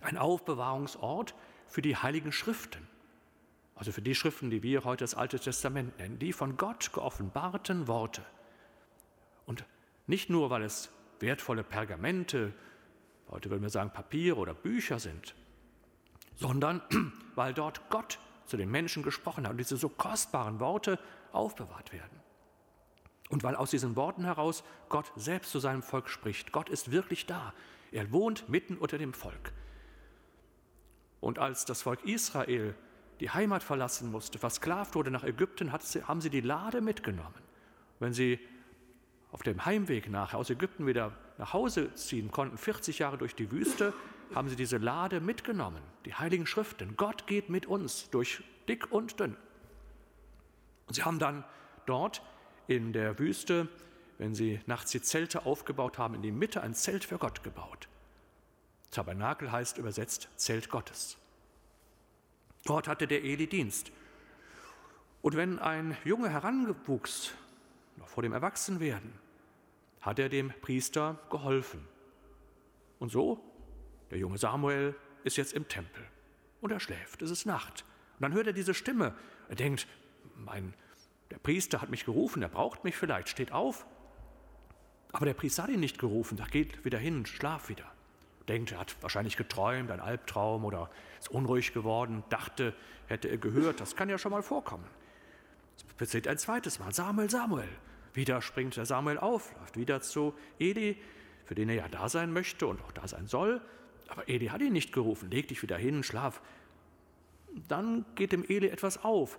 ein 0.00 0.16
Aufbewahrungsort 0.16 1.34
für 1.66 1.82
die 1.82 1.96
heiligen 1.96 2.32
Schriften. 2.32 2.88
Also 3.74 3.92
für 3.92 4.02
die 4.02 4.14
Schriften, 4.14 4.48
die 4.48 4.62
wir 4.62 4.84
heute 4.84 5.04
das 5.04 5.14
Alte 5.14 5.38
Testament 5.38 5.98
nennen, 5.98 6.18
die 6.18 6.32
von 6.32 6.56
Gott 6.56 6.90
geoffenbarten 6.92 7.86
Worte. 7.86 8.24
Und 9.44 9.66
nicht 10.06 10.30
nur, 10.30 10.48
weil 10.48 10.62
es 10.62 10.90
wertvolle 11.20 11.64
Pergamente, 11.64 12.54
heute 13.30 13.50
würden 13.50 13.62
wir 13.62 13.70
sagen 13.70 13.90
Papiere 13.90 14.36
oder 14.36 14.54
Bücher 14.54 14.98
sind, 14.98 15.34
sondern 16.36 16.82
weil 17.34 17.54
dort 17.54 17.88
Gott 17.90 18.18
zu 18.46 18.56
den 18.56 18.70
Menschen 18.70 19.02
gesprochen 19.02 19.44
hat 19.44 19.52
und 19.52 19.58
diese 19.58 19.76
so 19.76 19.88
kostbaren 19.88 20.60
Worte 20.60 20.98
aufbewahrt 21.32 21.92
werden. 21.92 22.20
Und 23.30 23.42
weil 23.42 23.56
aus 23.56 23.70
diesen 23.70 23.96
Worten 23.96 24.24
heraus 24.24 24.64
Gott 24.88 25.10
selbst 25.16 25.50
zu 25.50 25.58
seinem 25.58 25.82
Volk 25.82 26.08
spricht. 26.08 26.52
Gott 26.52 26.68
ist 26.68 26.90
wirklich 26.90 27.26
da. 27.26 27.54
Er 27.90 28.12
wohnt 28.12 28.48
mitten 28.48 28.76
unter 28.76 28.98
dem 28.98 29.14
Volk. 29.14 29.52
Und 31.20 31.38
als 31.38 31.64
das 31.64 31.82
Volk 31.82 32.04
Israel 32.04 32.74
die 33.20 33.30
Heimat 33.30 33.62
verlassen 33.62 34.10
musste, 34.10 34.38
versklavt 34.38 34.94
wurde 34.94 35.10
nach 35.10 35.24
Ägypten, 35.24 35.72
haben 35.72 36.20
sie 36.20 36.30
die 36.30 36.42
Lade 36.42 36.80
mitgenommen. 36.80 37.34
Wenn 37.98 38.12
sie 38.12 38.38
auf 39.32 39.42
dem 39.42 39.64
Heimweg 39.64 40.10
nachher 40.10 40.38
aus 40.38 40.50
Ägypten 40.50 40.86
wieder 40.86 41.12
nach 41.38 41.52
Hause 41.52 41.94
ziehen 41.94 42.30
konnten, 42.30 42.58
40 42.58 43.00
Jahre 43.00 43.18
durch 43.18 43.34
die 43.34 43.50
Wüste, 43.50 43.92
haben 44.34 44.48
sie 44.48 44.56
diese 44.56 44.78
Lade 44.78 45.20
mitgenommen, 45.20 45.82
die 46.04 46.14
heiligen 46.14 46.46
Schriften. 46.46 46.96
Gott 46.96 47.26
geht 47.26 47.50
mit 47.50 47.66
uns 47.66 48.10
durch 48.10 48.42
dick 48.68 48.90
und 48.90 49.20
dünn. 49.20 49.36
Und 50.86 50.94
sie 50.94 51.02
haben 51.02 51.18
dann 51.18 51.44
dort 51.86 52.22
in 52.66 52.92
der 52.92 53.18
Wüste, 53.18 53.68
wenn 54.18 54.34
sie 54.34 54.60
nachts 54.66 54.90
die 54.90 55.02
Zelte 55.02 55.46
aufgebaut 55.46 55.98
haben, 55.98 56.14
in 56.14 56.22
die 56.22 56.32
Mitte 56.32 56.62
ein 56.62 56.74
Zelt 56.74 57.04
für 57.04 57.18
Gott 57.18 57.42
gebaut. 57.42 57.88
Tabernakel 58.90 59.50
heißt 59.50 59.78
übersetzt 59.78 60.28
Zelt 60.36 60.70
Gottes. 60.70 61.18
Dort 62.64 62.88
hatte 62.88 63.06
der 63.06 63.24
Eli 63.24 63.46
Dienst. 63.46 63.92
Und 65.20 65.36
wenn 65.36 65.58
ein 65.58 65.96
Junge 66.04 66.30
heranwuchs, 66.30 67.32
noch 67.96 68.08
vor 68.08 68.22
dem 68.22 68.32
Erwachsenwerden, 68.32 69.12
hat 70.04 70.18
er 70.18 70.28
dem 70.28 70.52
Priester 70.60 71.18
geholfen. 71.30 71.86
Und 72.98 73.10
so, 73.10 73.40
der 74.10 74.18
junge 74.18 74.38
Samuel 74.38 74.94
ist 75.24 75.36
jetzt 75.36 75.54
im 75.54 75.66
Tempel 75.66 76.04
und 76.60 76.70
er 76.70 76.80
schläft, 76.80 77.22
es 77.22 77.30
ist 77.30 77.46
Nacht. 77.46 77.84
Und 78.18 78.22
dann 78.22 78.34
hört 78.34 78.46
er 78.46 78.52
diese 78.52 78.74
Stimme. 78.74 79.14
Er 79.48 79.56
denkt, 79.56 79.86
mein, 80.36 80.74
der 81.30 81.38
Priester 81.38 81.80
hat 81.80 81.90
mich 81.90 82.04
gerufen, 82.04 82.42
er 82.42 82.48
braucht 82.48 82.84
mich 82.84 82.96
vielleicht, 82.96 83.28
steht 83.28 83.52
auf. 83.52 83.86
Aber 85.12 85.26
der 85.26 85.34
Priester 85.34 85.62
hat 85.62 85.70
ihn 85.70 85.80
nicht 85.80 85.98
gerufen, 85.98 86.36
da 86.36 86.44
geht 86.44 86.84
wieder 86.84 86.98
hin, 86.98 87.24
schlaf 87.24 87.68
wieder. 87.68 87.90
Denkt, 88.46 88.72
er 88.72 88.80
hat 88.80 88.96
wahrscheinlich 89.00 89.38
geträumt, 89.38 89.90
ein 89.90 90.00
Albtraum 90.00 90.64
oder 90.64 90.90
ist 91.18 91.30
unruhig 91.30 91.72
geworden, 91.72 92.24
dachte, 92.28 92.74
hätte 93.06 93.28
er 93.28 93.38
gehört, 93.38 93.80
das 93.80 93.96
kann 93.96 94.10
ja 94.10 94.18
schon 94.18 94.32
mal 94.32 94.42
vorkommen. 94.42 94.84
Es 95.76 95.84
passiert 95.94 96.28
ein 96.28 96.36
zweites 96.36 96.78
Mal, 96.78 96.92
Samuel, 96.92 97.30
Samuel. 97.30 97.68
Wieder 98.14 98.40
springt 98.40 98.76
der 98.76 98.86
Samuel 98.86 99.18
auf, 99.18 99.52
läuft 99.58 99.76
wieder 99.76 100.00
zu 100.00 100.34
Eli, 100.58 100.96
für 101.44 101.54
den 101.54 101.68
er 101.68 101.74
ja 101.74 101.88
da 101.88 102.08
sein 102.08 102.32
möchte 102.32 102.66
und 102.66 102.80
auch 102.82 102.92
da 102.92 103.06
sein 103.06 103.26
soll. 103.26 103.60
Aber 104.08 104.28
Eli 104.28 104.46
hat 104.46 104.62
ihn 104.62 104.72
nicht 104.72 104.92
gerufen, 104.92 105.30
leg 105.30 105.48
dich 105.48 105.62
wieder 105.62 105.76
hin, 105.76 106.02
schlaf. 106.02 106.40
Dann 107.68 108.06
geht 108.14 108.32
dem 108.32 108.44
Eli 108.44 108.68
etwas 108.68 109.04
auf. 109.04 109.38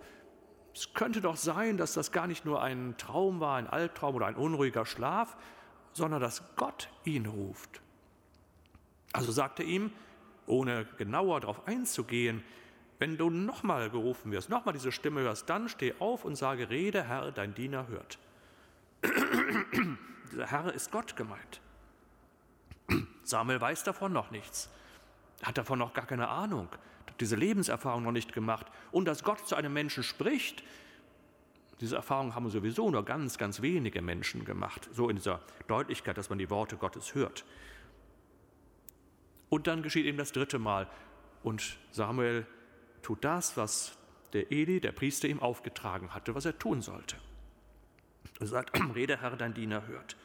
Es 0.73 0.93
könnte 0.93 1.21
doch 1.21 1.37
sein, 1.37 1.77
dass 1.77 1.93
das 1.93 2.11
gar 2.11 2.27
nicht 2.27 2.43
nur 2.43 2.61
ein 2.61 2.95
Traum 2.97 3.39
war, 3.39 3.55
ein 3.57 3.67
Albtraum 3.67 4.15
oder 4.15 4.25
ein 4.25 4.35
unruhiger 4.35 4.85
Schlaf, 4.85 5.37
sondern 5.93 6.19
dass 6.19 6.55
Gott 6.57 6.89
ihn 7.05 7.25
ruft. 7.25 7.81
Also 9.13 9.31
sagt 9.31 9.59
er 9.59 9.65
ihm, 9.65 9.91
ohne 10.47 10.85
genauer 10.97 11.39
darauf 11.39 11.65
einzugehen, 11.65 12.43
wenn 12.99 13.17
du 13.17 13.29
nochmal 13.29 13.89
gerufen 13.89 14.33
wirst, 14.33 14.49
nochmal 14.49 14.73
diese 14.73 14.91
Stimme 14.91 15.21
hörst, 15.21 15.49
dann 15.49 15.69
steh 15.69 15.93
auf 15.99 16.25
und 16.25 16.35
sage, 16.35 16.69
rede, 16.69 17.03
Herr, 17.03 17.31
dein 17.31 17.53
Diener 17.53 17.87
hört. 17.87 18.19
Dieser 20.31 20.47
Herr 20.47 20.73
ist 20.73 20.91
Gott 20.91 21.15
gemeint. 21.15 21.61
Samuel 23.23 23.61
weiß 23.61 23.83
davon 23.83 24.13
noch 24.13 24.31
nichts. 24.31 24.69
Hat 25.43 25.57
davon 25.57 25.79
noch 25.79 25.93
gar 25.93 26.05
keine 26.05 26.29
Ahnung, 26.29 26.69
hat 27.07 27.19
diese 27.19 27.35
Lebenserfahrung 27.35 28.03
noch 28.03 28.11
nicht 28.11 28.33
gemacht. 28.33 28.67
Und 28.91 29.05
dass 29.05 29.23
Gott 29.23 29.47
zu 29.47 29.55
einem 29.55 29.73
Menschen 29.73 30.03
spricht, 30.03 30.63
diese 31.81 31.97
Erfahrung 31.97 32.35
haben 32.35 32.49
sowieso 32.49 32.89
nur 32.89 33.03
ganz, 33.03 33.37
ganz 33.37 33.61
wenige 33.61 34.01
Menschen 34.01 34.45
gemacht. 34.45 34.89
So 34.93 35.09
in 35.09 35.17
dieser 35.17 35.41
Deutlichkeit, 35.67 36.17
dass 36.17 36.29
man 36.29 36.39
die 36.39 36.49
Worte 36.49 36.77
Gottes 36.77 37.15
hört. 37.15 37.43
Und 39.49 39.67
dann 39.67 39.83
geschieht 39.83 40.05
ihm 40.05 40.17
das 40.17 40.31
dritte 40.31 40.57
Mal. 40.57 40.87
Und 41.43 41.77
Samuel 41.91 42.47
tut 43.01 43.23
das, 43.23 43.57
was 43.57 43.97
der 44.33 44.51
Eli, 44.51 44.79
der 44.79 44.93
Priester, 44.93 45.27
ihm 45.27 45.39
aufgetragen 45.39 46.13
hatte, 46.13 46.33
was 46.33 46.45
er 46.45 46.57
tun 46.57 46.81
sollte. 46.81 47.17
Er 48.39 48.47
sagt, 48.47 48.79
Rede 48.95 49.21
Herr, 49.21 49.35
dein 49.35 49.53
Diener 49.53 49.87
hört. 49.87 50.15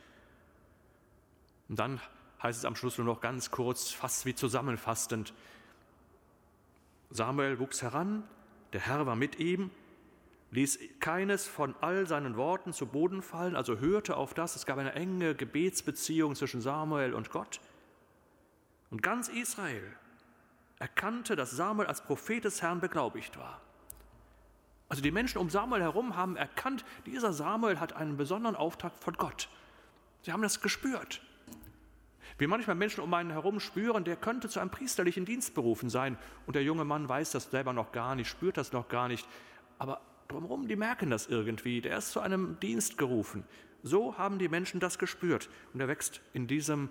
Und 1.68 1.78
dann 1.78 2.00
heißt 2.42 2.58
es 2.58 2.64
am 2.64 2.76
Schluss 2.76 2.98
nur 2.98 3.06
noch 3.06 3.20
ganz 3.20 3.50
kurz, 3.50 3.90
fast 3.90 4.26
wie 4.26 4.34
zusammenfassend. 4.34 5.32
Samuel 7.10 7.58
wuchs 7.58 7.82
heran, 7.82 8.24
der 8.72 8.80
Herr 8.80 9.06
war 9.06 9.16
mit 9.16 9.38
ihm, 9.38 9.70
ließ 10.52 10.78
keines 11.00 11.46
von 11.46 11.74
all 11.80 12.06
seinen 12.06 12.36
Worten 12.36 12.72
zu 12.72 12.86
Boden 12.86 13.22
fallen, 13.22 13.56
also 13.56 13.78
hörte 13.78 14.16
auf 14.16 14.34
das. 14.34 14.56
Es 14.56 14.66
gab 14.66 14.78
eine 14.78 14.92
enge 14.92 15.34
Gebetsbeziehung 15.34 16.34
zwischen 16.34 16.60
Samuel 16.60 17.14
und 17.14 17.30
Gott. 17.30 17.60
Und 18.90 19.02
ganz 19.02 19.28
Israel 19.28 19.96
erkannte, 20.78 21.36
dass 21.36 21.52
Samuel 21.52 21.86
als 21.86 22.02
Prophet 22.02 22.44
des 22.44 22.62
Herrn 22.62 22.80
beglaubigt 22.80 23.38
war. 23.38 23.60
Also 24.90 25.02
die 25.02 25.12
Menschen 25.12 25.38
um 25.38 25.48
Samuel 25.48 25.82
herum 25.82 26.16
haben 26.16 26.36
erkannt, 26.36 26.84
dieser 27.06 27.32
Samuel 27.32 27.78
hat 27.78 27.94
einen 27.94 28.16
besonderen 28.16 28.56
Auftrag 28.56 28.92
von 28.98 29.14
Gott. 29.14 29.48
Sie 30.22 30.32
haben 30.32 30.42
das 30.42 30.60
gespürt. 30.60 31.22
Wie 32.38 32.48
manchmal 32.48 32.74
Menschen 32.74 33.00
um 33.00 33.14
einen 33.14 33.30
herum 33.30 33.60
spüren, 33.60 34.02
der 34.02 34.16
könnte 34.16 34.48
zu 34.48 34.58
einem 34.58 34.70
priesterlichen 34.70 35.24
Dienst 35.24 35.54
berufen 35.54 35.90
sein. 35.90 36.18
Und 36.44 36.56
der 36.56 36.64
junge 36.64 36.84
Mann 36.84 37.08
weiß 37.08 37.30
das 37.30 37.50
selber 37.50 37.72
noch 37.72 37.92
gar 37.92 38.16
nicht, 38.16 38.28
spürt 38.28 38.56
das 38.56 38.72
noch 38.72 38.88
gar 38.88 39.06
nicht. 39.06 39.28
Aber 39.78 40.00
drumherum, 40.26 40.66
die 40.66 40.76
merken 40.76 41.08
das 41.08 41.28
irgendwie. 41.28 41.80
Der 41.80 41.96
ist 41.96 42.10
zu 42.10 42.18
einem 42.18 42.58
Dienst 42.58 42.98
gerufen. 42.98 43.44
So 43.84 44.18
haben 44.18 44.38
die 44.38 44.48
Menschen 44.48 44.80
das 44.80 44.98
gespürt. 44.98 45.48
Und 45.72 45.80
er 45.80 45.86
wächst 45.86 46.20
in 46.32 46.48
diesem, 46.48 46.88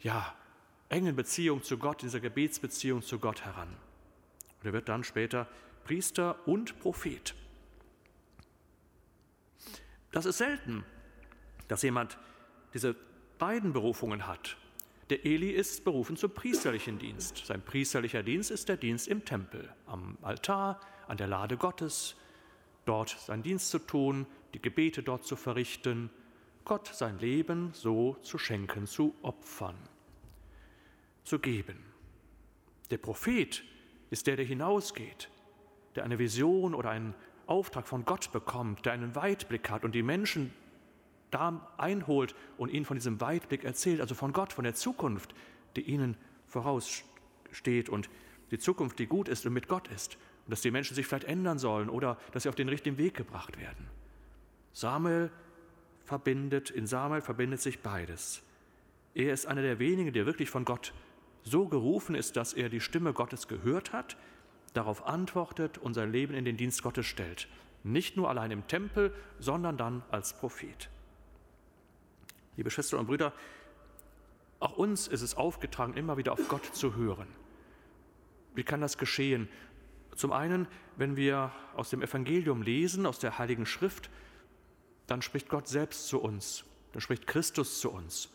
ja, 0.00 0.34
engen 0.88 1.14
Beziehung 1.14 1.62
zu 1.62 1.76
Gott, 1.76 2.00
dieser 2.00 2.20
Gebetsbeziehung 2.20 3.02
zu 3.02 3.18
Gott 3.18 3.44
heran. 3.44 3.68
Und 4.60 4.66
er 4.66 4.72
wird 4.72 4.88
dann 4.88 5.04
später 5.04 5.46
Priester 5.84 6.36
und 6.46 6.78
Prophet. 6.80 7.34
Das 10.10 10.26
ist 10.26 10.38
selten, 10.38 10.84
dass 11.68 11.82
jemand 11.82 12.18
diese 12.72 12.96
beiden 13.38 13.72
Berufungen 13.72 14.26
hat. 14.26 14.56
Der 15.10 15.26
Eli 15.26 15.50
ist 15.50 15.84
berufen 15.84 16.16
zum 16.16 16.30
priesterlichen 16.30 16.98
Dienst. 16.98 17.44
Sein 17.46 17.62
priesterlicher 17.62 18.22
Dienst 18.22 18.50
ist 18.50 18.68
der 18.68 18.76
Dienst 18.76 19.06
im 19.06 19.24
Tempel, 19.24 19.72
am 19.86 20.16
Altar, 20.22 20.80
an 21.08 21.18
der 21.18 21.26
Lade 21.26 21.56
Gottes, 21.56 22.16
dort 22.86 23.10
seinen 23.10 23.42
Dienst 23.42 23.70
zu 23.70 23.78
tun, 23.78 24.26
die 24.54 24.62
Gebete 24.62 25.02
dort 25.02 25.24
zu 25.24 25.36
verrichten, 25.36 26.10
Gott 26.64 26.88
sein 26.88 27.18
Leben 27.18 27.70
so 27.74 28.16
zu 28.22 28.38
schenken, 28.38 28.86
zu 28.86 29.14
opfern, 29.20 29.76
zu 31.24 31.38
geben. 31.38 31.84
Der 32.90 32.98
Prophet 32.98 33.62
ist 34.10 34.26
der, 34.26 34.36
der 34.36 34.46
hinausgeht, 34.46 35.28
der 35.94 36.04
eine 36.04 36.18
Vision 36.18 36.74
oder 36.74 36.90
einen 36.90 37.14
Auftrag 37.46 37.86
von 37.86 38.04
Gott 38.04 38.32
bekommt, 38.32 38.86
der 38.86 38.92
einen 38.92 39.14
Weitblick 39.14 39.70
hat 39.70 39.84
und 39.84 39.94
die 39.94 40.02
Menschen 40.02 40.52
da 41.30 41.68
einholt 41.76 42.34
und 42.56 42.70
ihnen 42.70 42.84
von 42.84 42.96
diesem 42.96 43.20
Weitblick 43.20 43.64
erzählt, 43.64 44.00
also 44.00 44.14
von 44.14 44.32
Gott, 44.32 44.52
von 44.52 44.64
der 44.64 44.74
Zukunft, 44.74 45.34
die 45.76 45.82
ihnen 45.82 46.16
voraussteht 46.46 47.88
und 47.88 48.08
die 48.50 48.58
Zukunft, 48.58 48.98
die 48.98 49.06
gut 49.06 49.28
ist 49.28 49.44
und 49.44 49.52
mit 49.52 49.68
Gott 49.68 49.88
ist. 49.88 50.16
Und 50.46 50.52
dass 50.52 50.60
die 50.60 50.70
Menschen 50.70 50.94
sich 50.94 51.06
vielleicht 51.06 51.24
ändern 51.24 51.58
sollen 51.58 51.88
oder 51.88 52.18
dass 52.32 52.44
sie 52.44 52.48
auf 52.48 52.54
den 52.54 52.68
richtigen 52.68 52.98
Weg 52.98 53.14
gebracht 53.14 53.58
werden. 53.58 53.88
Samuel 54.72 55.30
verbindet, 56.04 56.70
in 56.70 56.86
Samuel 56.86 57.22
verbindet 57.22 57.60
sich 57.60 57.80
beides. 57.80 58.42
Er 59.14 59.32
ist 59.32 59.46
einer 59.46 59.62
der 59.62 59.78
wenigen, 59.78 60.12
der 60.12 60.26
wirklich 60.26 60.50
von 60.50 60.64
Gott 60.64 60.92
so 61.44 61.66
gerufen 61.66 62.14
ist, 62.14 62.36
dass 62.36 62.52
er 62.52 62.68
die 62.68 62.80
Stimme 62.80 63.12
Gottes 63.12 63.48
gehört 63.48 63.92
hat, 63.92 64.16
darauf 64.74 65.06
antwortet 65.06 65.78
und 65.78 65.94
sein 65.94 66.12
Leben 66.12 66.34
in 66.34 66.44
den 66.44 66.56
Dienst 66.56 66.82
Gottes 66.82 67.06
stellt. 67.06 67.48
Nicht 67.82 68.16
nur 68.16 68.28
allein 68.28 68.50
im 68.50 68.66
Tempel, 68.68 69.14
sondern 69.38 69.76
dann 69.76 70.02
als 70.10 70.34
Prophet. 70.34 70.90
Liebe 72.56 72.70
Schwestern 72.70 73.00
und 73.00 73.06
Brüder, 73.06 73.32
auch 74.60 74.76
uns 74.76 75.08
ist 75.08 75.22
es 75.22 75.36
aufgetragen, 75.36 75.94
immer 75.94 76.16
wieder 76.16 76.32
auf 76.32 76.48
Gott 76.48 76.64
zu 76.74 76.96
hören. 76.96 77.28
Wie 78.54 78.62
kann 78.62 78.80
das 78.80 78.98
geschehen? 78.98 79.48
Zum 80.14 80.32
einen, 80.32 80.68
wenn 80.96 81.16
wir 81.16 81.52
aus 81.74 81.90
dem 81.90 82.02
Evangelium 82.02 82.62
lesen, 82.62 83.04
aus 83.04 83.18
der 83.18 83.38
Heiligen 83.38 83.66
Schrift, 83.66 84.10
dann 85.06 85.22
spricht 85.22 85.48
Gott 85.48 85.68
selbst 85.68 86.06
zu 86.06 86.20
uns, 86.20 86.64
dann 86.92 87.00
spricht 87.00 87.26
Christus 87.26 87.80
zu 87.80 87.90
uns. 87.90 88.30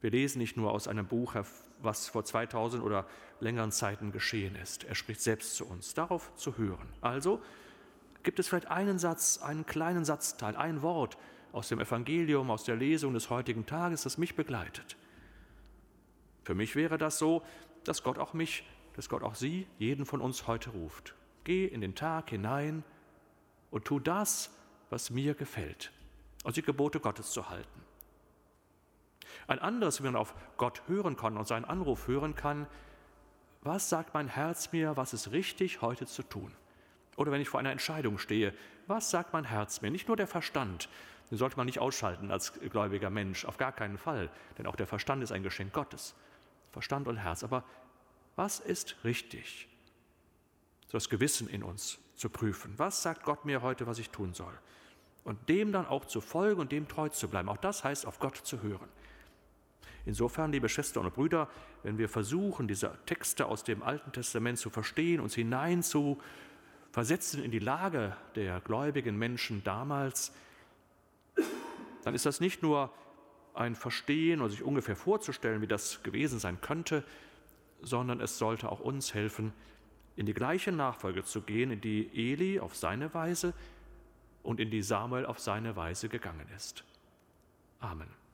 Wir 0.00 0.10
lesen 0.10 0.38
nicht 0.38 0.56
nur 0.56 0.72
aus 0.72 0.88
einem 0.88 1.06
Buch, 1.06 1.34
was 1.80 2.08
vor 2.08 2.24
2000 2.24 2.82
oder 2.82 3.06
längeren 3.40 3.72
Zeiten 3.72 4.12
geschehen 4.12 4.56
ist. 4.56 4.84
Er 4.84 4.94
spricht 4.94 5.20
selbst 5.20 5.56
zu 5.56 5.66
uns, 5.66 5.94
darauf 5.94 6.34
zu 6.36 6.56
hören. 6.56 6.88
Also 7.00 7.40
gibt 8.22 8.38
es 8.38 8.48
vielleicht 8.48 8.68
einen 8.68 8.98
Satz, 8.98 9.38
einen 9.38 9.66
kleinen 9.66 10.04
Satzteil, 10.04 10.56
ein 10.56 10.82
Wort, 10.82 11.16
aus 11.52 11.68
dem 11.68 11.80
Evangelium, 11.80 12.50
aus 12.50 12.64
der 12.64 12.76
Lesung 12.76 13.14
des 13.14 13.30
heutigen 13.30 13.64
Tages, 13.64 14.02
das 14.02 14.18
mich 14.18 14.36
begleitet. 14.36 14.96
Für 16.44 16.54
mich 16.54 16.76
wäre 16.76 16.98
das 16.98 17.18
so, 17.18 17.42
dass 17.84 18.02
Gott 18.02 18.18
auch 18.18 18.34
mich, 18.34 18.64
dass 18.94 19.08
Gott 19.08 19.22
auch 19.22 19.34
Sie, 19.34 19.66
jeden 19.78 20.04
von 20.04 20.20
uns 20.20 20.46
heute 20.46 20.70
ruft. 20.70 21.14
Geh 21.44 21.64
in 21.64 21.80
den 21.80 21.94
Tag 21.94 22.28
hinein 22.28 22.84
und 23.70 23.86
tu 23.86 24.00
das, 24.00 24.50
was 24.90 25.10
mir 25.10 25.34
gefällt, 25.34 25.92
also 26.44 26.56
die 26.56 26.66
Gebote 26.66 27.00
Gottes 27.00 27.30
zu 27.30 27.48
halten. 27.48 27.85
Ein 29.46 29.58
anderes, 29.58 30.00
wie 30.00 30.06
man 30.06 30.16
auf 30.16 30.34
Gott 30.56 30.82
hören 30.86 31.16
kann 31.16 31.36
und 31.36 31.46
seinen 31.46 31.64
Anruf 31.64 32.06
hören 32.06 32.34
kann, 32.34 32.66
was 33.62 33.88
sagt 33.88 34.14
mein 34.14 34.28
Herz 34.28 34.72
mir, 34.72 34.96
was 34.96 35.12
ist 35.12 35.32
richtig 35.32 35.82
heute 35.82 36.06
zu 36.06 36.22
tun? 36.22 36.52
Oder 37.16 37.32
wenn 37.32 37.40
ich 37.40 37.48
vor 37.48 37.60
einer 37.60 37.72
Entscheidung 37.72 38.18
stehe, 38.18 38.54
was 38.86 39.10
sagt 39.10 39.32
mein 39.32 39.44
Herz 39.44 39.80
mir? 39.80 39.90
Nicht 39.90 40.08
nur 40.08 40.16
der 40.16 40.26
Verstand, 40.26 40.88
den 41.30 41.38
sollte 41.38 41.56
man 41.56 41.66
nicht 41.66 41.80
ausschalten 41.80 42.30
als 42.30 42.52
gläubiger 42.52 43.10
Mensch, 43.10 43.44
auf 43.44 43.56
gar 43.56 43.72
keinen 43.72 43.98
Fall, 43.98 44.30
denn 44.58 44.66
auch 44.66 44.76
der 44.76 44.86
Verstand 44.86 45.22
ist 45.22 45.32
ein 45.32 45.42
Geschenk 45.42 45.72
Gottes. 45.72 46.14
Verstand 46.70 47.08
und 47.08 47.16
Herz. 47.16 47.42
Aber 47.42 47.64
was 48.36 48.60
ist 48.60 48.96
richtig? 49.02 49.68
Das 50.92 51.08
Gewissen 51.08 51.48
in 51.48 51.62
uns 51.62 51.98
zu 52.14 52.30
prüfen. 52.30 52.74
Was 52.76 53.02
sagt 53.02 53.24
Gott 53.24 53.44
mir 53.44 53.62
heute, 53.62 53.86
was 53.86 53.98
ich 53.98 54.10
tun 54.10 54.34
soll? 54.34 54.56
und 55.26 55.48
dem 55.48 55.72
dann 55.72 55.86
auch 55.86 56.04
zu 56.04 56.20
folgen 56.20 56.60
und 56.60 56.70
dem 56.70 56.86
treu 56.86 57.08
zu 57.08 57.26
bleiben. 57.26 57.48
Auch 57.48 57.56
das 57.56 57.82
heißt, 57.82 58.06
auf 58.06 58.20
Gott 58.20 58.36
zu 58.36 58.62
hören. 58.62 58.88
Insofern, 60.06 60.52
liebe 60.52 60.68
Schwestern 60.68 61.04
und 61.04 61.14
Brüder, 61.14 61.48
wenn 61.82 61.98
wir 61.98 62.08
versuchen, 62.08 62.68
diese 62.68 62.96
Texte 63.06 63.46
aus 63.46 63.64
dem 63.64 63.82
Alten 63.82 64.12
Testament 64.12 64.58
zu 64.58 64.70
verstehen, 64.70 65.20
uns 65.20 65.34
hinein 65.34 65.82
zu 65.82 66.18
versetzen 66.92 67.42
in 67.42 67.50
die 67.50 67.58
Lage 67.58 68.16
der 68.36 68.60
gläubigen 68.60 69.18
Menschen 69.18 69.64
damals, 69.64 70.32
dann 72.04 72.14
ist 72.14 72.24
das 72.24 72.40
nicht 72.40 72.62
nur 72.62 72.92
ein 73.52 73.74
Verstehen 73.74 74.40
oder 74.40 74.50
sich 74.50 74.62
ungefähr 74.62 74.94
vorzustellen, 74.94 75.60
wie 75.60 75.66
das 75.66 76.02
gewesen 76.04 76.38
sein 76.38 76.60
könnte, 76.60 77.02
sondern 77.82 78.20
es 78.20 78.38
sollte 78.38 78.70
auch 78.70 78.80
uns 78.80 79.12
helfen, 79.12 79.52
in 80.14 80.24
die 80.24 80.34
gleiche 80.34 80.70
Nachfolge 80.70 81.24
zu 81.24 81.42
gehen, 81.42 81.72
in 81.72 81.80
die 81.80 82.08
Eli 82.14 82.60
auf 82.60 82.76
seine 82.76 83.12
Weise 83.12 83.54
und 84.44 84.60
in 84.60 84.70
die 84.70 84.82
Samuel 84.82 85.26
auf 85.26 85.40
seine 85.40 85.74
Weise 85.74 86.08
gegangen 86.08 86.46
ist. 86.54 86.84
Amen. 87.80 88.25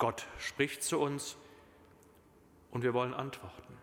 Gott 0.00 0.26
spricht 0.38 0.82
zu 0.82 0.98
uns 0.98 1.36
und 2.70 2.82
wir 2.82 2.94
wollen 2.94 3.12
antworten 3.12 3.76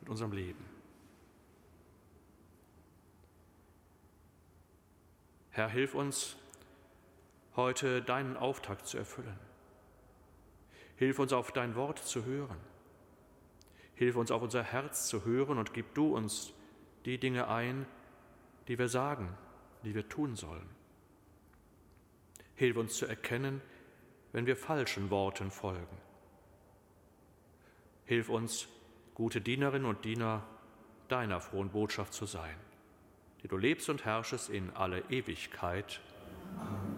mit 0.00 0.10
unserem 0.10 0.32
Leben. 0.32 0.64
Herr, 5.50 5.68
hilf 5.68 5.94
uns 5.94 6.36
heute 7.54 8.02
deinen 8.02 8.36
Auftrag 8.36 8.84
zu 8.84 8.98
erfüllen. 8.98 9.38
Hilf 10.96 11.20
uns 11.20 11.32
auf 11.32 11.52
dein 11.52 11.76
Wort 11.76 12.00
zu 12.00 12.24
hören. 12.24 12.58
Hilf 13.94 14.16
uns 14.16 14.32
auf 14.32 14.42
unser 14.42 14.64
Herz 14.64 15.06
zu 15.06 15.24
hören 15.24 15.58
und 15.58 15.72
gib 15.72 15.94
du 15.94 16.16
uns 16.16 16.52
die 17.04 17.18
Dinge 17.18 17.46
ein, 17.46 17.86
die 18.66 18.76
wir 18.76 18.88
sagen, 18.88 19.32
die 19.84 19.94
wir 19.94 20.08
tun 20.08 20.34
sollen. 20.34 20.68
Hilf 22.56 22.76
uns 22.76 22.96
zu 22.96 23.06
erkennen, 23.06 23.62
wenn 24.34 24.46
wir 24.46 24.56
falschen 24.56 25.10
Worten 25.10 25.52
folgen. 25.52 25.96
Hilf 28.04 28.28
uns, 28.28 28.66
gute 29.14 29.40
Dienerinnen 29.40 29.86
und 29.86 30.04
Diener 30.04 30.42
deiner 31.06 31.40
frohen 31.40 31.70
Botschaft 31.70 32.12
zu 32.12 32.26
sein, 32.26 32.56
die 33.44 33.48
du 33.48 33.56
lebst 33.56 33.88
und 33.88 34.04
herrschest 34.04 34.50
in 34.50 34.70
alle 34.74 35.04
Ewigkeit. 35.08 36.00
Amen. 36.58 36.93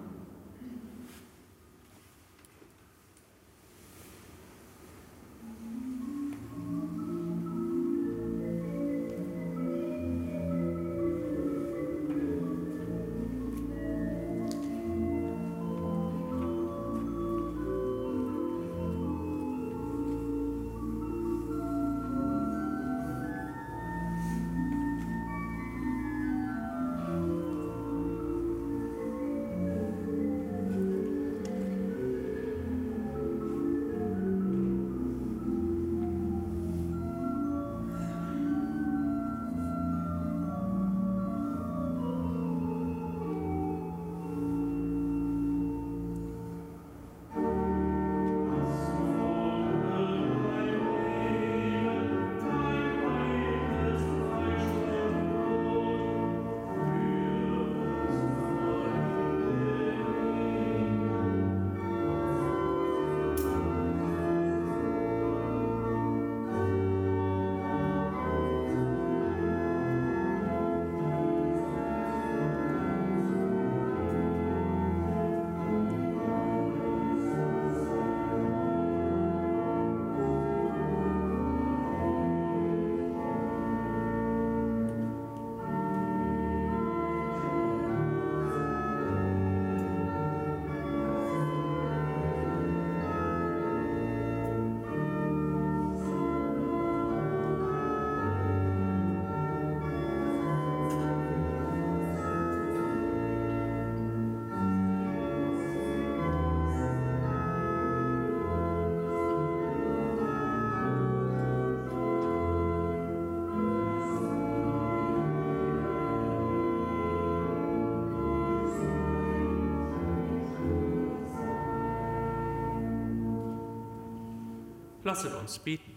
Lasset 125.07 125.35
uns 125.35 125.61
beten. 125.61 125.97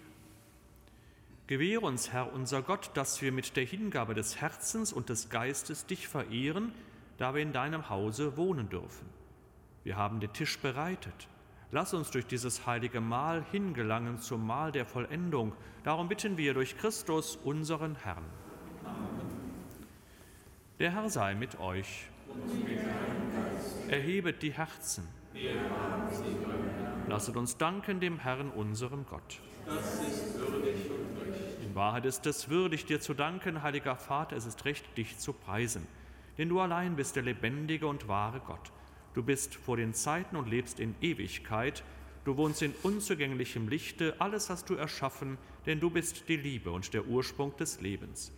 Gewähre 1.48 1.82
uns, 1.82 2.14
Herr 2.14 2.32
unser 2.32 2.62
Gott, 2.62 2.92
dass 2.94 3.20
wir 3.24 3.32
mit 3.32 3.56
der 3.58 3.66
Hingabe 3.66 4.14
des 4.14 4.40
Herzens 4.40 4.94
und 4.94 5.10
des 5.10 5.30
Geistes 5.30 5.88
dich 5.88 6.08
verehren, 6.08 6.72
da 7.18 7.34
wir 7.34 7.42
in 7.42 7.52
deinem 7.52 7.90
Hause 7.90 8.38
wohnen 8.38 8.70
dürfen. 8.70 9.10
Wir 9.84 9.98
haben 9.98 10.20
den 10.20 10.32
Tisch 10.32 10.60
bereitet. 10.60 11.28
Lass 11.72 11.96
uns 11.96 12.12
durch 12.12 12.28
dieses 12.28 12.68
heilige 12.68 13.02
Mahl 13.02 13.44
hingelangen 13.52 14.20
zum 14.20 14.46
Mahl 14.46 14.72
der 14.72 14.86
Vollendung. 14.86 15.54
Darum 15.84 16.08
bitten 16.08 16.38
wir 16.38 16.54
durch 16.54 16.78
Christus, 16.78 17.36
unseren 17.36 17.96
Herrn. 17.96 18.26
Amen. 18.86 19.32
Der 20.78 20.92
Herr 20.92 21.10
sei 21.10 21.34
mit 21.34 21.60
euch. 21.60 22.06
Erhebet 23.88 24.44
die 24.44 24.54
Herzen. 24.54 25.08
Wir 25.34 25.56
haben 25.56 26.14
sie 26.14 26.69
Lasset 27.10 27.38
uns 27.38 27.58
danken 27.58 28.00
dem 28.00 28.20
Herrn, 28.20 28.52
unserem 28.52 29.04
Gott. 29.08 29.40
Das 29.66 29.96
ist 29.96 30.38
würdig 30.38 30.76
und 30.92 31.28
recht. 31.28 31.64
In 31.64 31.74
Wahrheit 31.74 32.06
ist 32.06 32.28
es 32.28 32.50
würdig, 32.50 32.86
dir 32.86 33.02
zu 33.02 33.16
danken, 33.16 33.64
heiliger 33.64 33.96
Vater, 33.96 34.38
es 34.38 34.46
ist 34.46 34.64
recht, 34.66 34.86
dich 34.96 35.18
zu 35.18 35.34
preisen. 35.34 35.88
Denn 36.38 36.50
du 36.50 36.60
allein 36.60 36.96
bist 36.96 37.16
der 37.16 37.24
lebendige 37.24 37.88
und 37.88 38.08
wahre 38.08 38.42
Gott. 38.42 38.72
Du 39.16 39.24
bist 39.24 39.56
vor 39.56 39.78
den 39.78 39.96
Zeiten 39.96 40.36
und 40.36 40.48
lebst 40.48 40.80
in 40.80 40.94
Ewigkeit. 41.02 41.84
Du 42.26 42.38
wohnst 42.38 42.62
in 42.62 42.76
unzugänglichem 42.84 43.68
Lichte, 43.68 44.14
alles 44.20 44.52
hast 44.52 44.70
du 44.70 44.76
erschaffen, 44.76 45.40
denn 45.66 45.80
du 45.80 45.90
bist 45.90 46.30
die 46.30 46.38
Liebe 46.38 46.70
und 46.70 46.94
der 46.94 47.08
Ursprung 47.08 47.58
des 47.58 47.82
Lebens. 47.82 48.32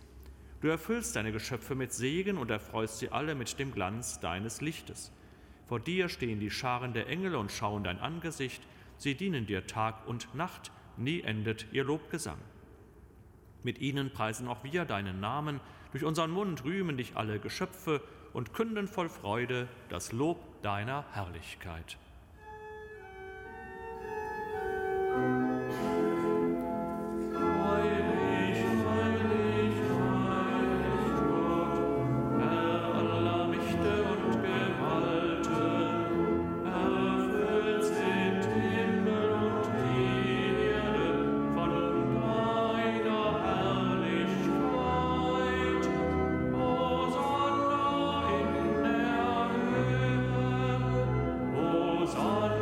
Du 0.62 0.68
erfüllst 0.68 1.14
deine 1.14 1.32
Geschöpfe 1.32 1.74
mit 1.74 1.92
Segen 1.92 2.38
und 2.38 2.50
erfreust 2.50 3.00
sie 3.00 3.10
alle 3.10 3.34
mit 3.34 3.58
dem 3.58 3.72
Glanz 3.72 4.18
deines 4.20 4.62
Lichtes. 4.62 5.12
Vor 5.66 5.80
dir 5.80 6.08
stehen 6.08 6.40
die 6.40 6.50
Scharen 6.50 6.92
der 6.92 7.08
Engel 7.08 7.34
und 7.34 7.50
schauen 7.50 7.84
dein 7.84 7.98
Angesicht. 7.98 8.62
Sie 8.98 9.14
dienen 9.14 9.46
dir 9.46 9.66
Tag 9.66 10.06
und 10.06 10.34
Nacht, 10.34 10.70
nie 10.96 11.20
endet 11.20 11.66
ihr 11.72 11.84
Lobgesang. 11.84 12.38
Mit 13.62 13.80
ihnen 13.80 14.12
preisen 14.12 14.48
auch 14.48 14.64
wir 14.64 14.84
deinen 14.84 15.20
Namen, 15.20 15.60
durch 15.92 16.04
unseren 16.04 16.30
Mund 16.30 16.64
rühmen 16.64 16.96
dich 16.96 17.16
alle 17.16 17.38
Geschöpfe 17.38 18.02
und 18.32 18.54
künden 18.54 18.88
voll 18.88 19.08
Freude 19.08 19.68
das 19.88 20.12
Lob 20.12 20.62
deiner 20.62 21.04
Herrlichkeit. 21.12 21.98
goes 52.04 52.16
on 52.16 52.61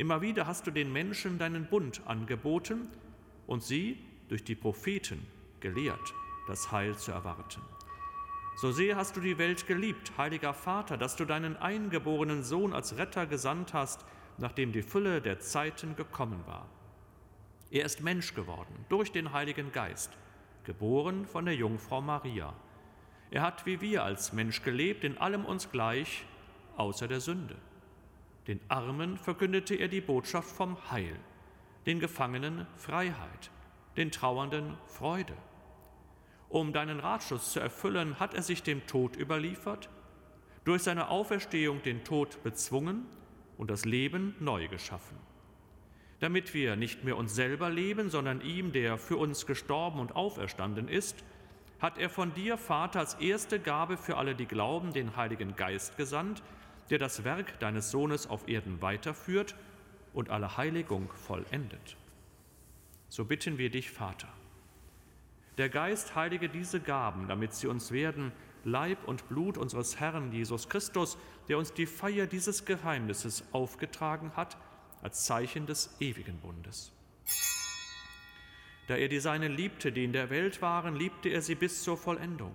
Immer 0.00 0.22
wieder 0.22 0.46
hast 0.46 0.66
du 0.66 0.70
den 0.70 0.90
Menschen 0.90 1.36
deinen 1.36 1.66
Bund 1.66 2.00
angeboten 2.06 2.88
und 3.46 3.62
sie 3.62 3.98
durch 4.30 4.42
die 4.42 4.54
Propheten 4.54 5.26
gelehrt, 5.60 6.14
das 6.46 6.72
Heil 6.72 6.96
zu 6.96 7.12
erwarten. 7.12 7.60
So 8.56 8.72
sehr 8.72 8.96
hast 8.96 9.18
du 9.18 9.20
die 9.20 9.36
Welt 9.36 9.66
geliebt, 9.66 10.12
heiliger 10.16 10.54
Vater, 10.54 10.96
dass 10.96 11.16
du 11.16 11.26
deinen 11.26 11.58
eingeborenen 11.58 12.42
Sohn 12.42 12.72
als 12.72 12.96
Retter 12.96 13.26
gesandt 13.26 13.74
hast, 13.74 14.06
nachdem 14.38 14.72
die 14.72 14.80
Fülle 14.80 15.20
der 15.20 15.38
Zeiten 15.38 15.96
gekommen 15.96 16.44
war. 16.46 16.66
Er 17.70 17.84
ist 17.84 18.02
Mensch 18.02 18.32
geworden 18.32 18.86
durch 18.88 19.12
den 19.12 19.34
Heiligen 19.34 19.70
Geist, 19.70 20.16
geboren 20.64 21.26
von 21.26 21.44
der 21.44 21.56
Jungfrau 21.56 22.00
Maria. 22.00 22.54
Er 23.30 23.42
hat 23.42 23.66
wie 23.66 23.82
wir 23.82 24.02
als 24.02 24.32
Mensch 24.32 24.62
gelebt, 24.62 25.04
in 25.04 25.18
allem 25.18 25.44
uns 25.44 25.70
gleich, 25.70 26.24
außer 26.78 27.06
der 27.06 27.20
Sünde. 27.20 27.56
Den 28.46 28.60
Armen 28.68 29.16
verkündete 29.16 29.74
er 29.74 29.88
die 29.88 30.00
Botschaft 30.00 30.50
vom 30.50 30.90
Heil, 30.90 31.16
den 31.86 32.00
Gefangenen 32.00 32.66
Freiheit, 32.76 33.50
den 33.96 34.10
Trauernden 34.10 34.76
Freude 34.86 35.36
um 36.50 36.72
deinen 36.72 36.98
Ratschluss 36.98 37.52
zu 37.52 37.60
erfüllen, 37.60 38.18
hat 38.18 38.34
er 38.34 38.42
sich 38.42 38.62
dem 38.62 38.86
Tod 38.86 39.16
überliefert, 39.16 39.88
durch 40.64 40.82
seine 40.82 41.08
Auferstehung 41.08 41.80
den 41.82 42.04
Tod 42.04 42.42
bezwungen 42.42 43.06
und 43.56 43.70
das 43.70 43.84
Leben 43.84 44.34
neu 44.40 44.68
geschaffen. 44.68 45.16
Damit 46.18 46.52
wir 46.52 46.76
nicht 46.76 47.04
mehr 47.04 47.16
uns 47.16 47.34
selber 47.34 47.70
leben, 47.70 48.10
sondern 48.10 48.42
ihm, 48.42 48.72
der 48.72 48.98
für 48.98 49.16
uns 49.16 49.46
gestorben 49.46 50.00
und 50.00 50.16
auferstanden 50.16 50.88
ist, 50.88 51.24
hat 51.78 51.96
er 51.96 52.10
von 52.10 52.34
dir, 52.34 52.58
Vater, 52.58 52.98
als 52.98 53.14
erste 53.14 53.58
Gabe 53.58 53.96
für 53.96 54.18
alle, 54.18 54.34
die 54.34 54.46
glauben, 54.46 54.92
den 54.92 55.16
Heiligen 55.16 55.56
Geist 55.56 55.96
gesandt, 55.96 56.42
der 56.90 56.98
das 56.98 57.24
Werk 57.24 57.58
deines 57.60 57.90
Sohnes 57.90 58.26
auf 58.26 58.48
Erden 58.48 58.82
weiterführt 58.82 59.54
und 60.12 60.30
alle 60.30 60.56
Heiligung 60.56 61.10
vollendet. 61.12 61.96
So 63.08 63.24
bitten 63.24 63.58
wir 63.58 63.70
dich, 63.70 63.90
Vater 63.90 64.28
der 65.60 65.68
Geist 65.68 66.14
heilige 66.14 66.48
diese 66.48 66.80
Gaben, 66.80 67.28
damit 67.28 67.52
sie 67.52 67.66
uns 67.66 67.92
werden 67.92 68.32
Leib 68.64 69.06
und 69.06 69.28
Blut 69.28 69.58
unseres 69.58 70.00
Herrn 70.00 70.32
Jesus 70.32 70.70
Christus, 70.70 71.18
der 71.48 71.58
uns 71.58 71.74
die 71.74 71.84
Feier 71.84 72.26
dieses 72.26 72.64
Geheimnisses 72.64 73.44
aufgetragen 73.52 74.32
hat, 74.36 74.56
als 75.02 75.26
Zeichen 75.26 75.66
des 75.66 75.94
ewigen 76.00 76.38
Bundes. 76.38 76.92
Da 78.86 78.96
er 78.96 79.08
die 79.08 79.20
Seinen 79.20 79.52
liebte, 79.52 79.92
die 79.92 80.04
in 80.04 80.14
der 80.14 80.30
Welt 80.30 80.62
waren, 80.62 80.96
liebte 80.96 81.28
er 81.28 81.42
sie 81.42 81.56
bis 81.56 81.82
zur 81.82 81.98
Vollendung. 81.98 82.54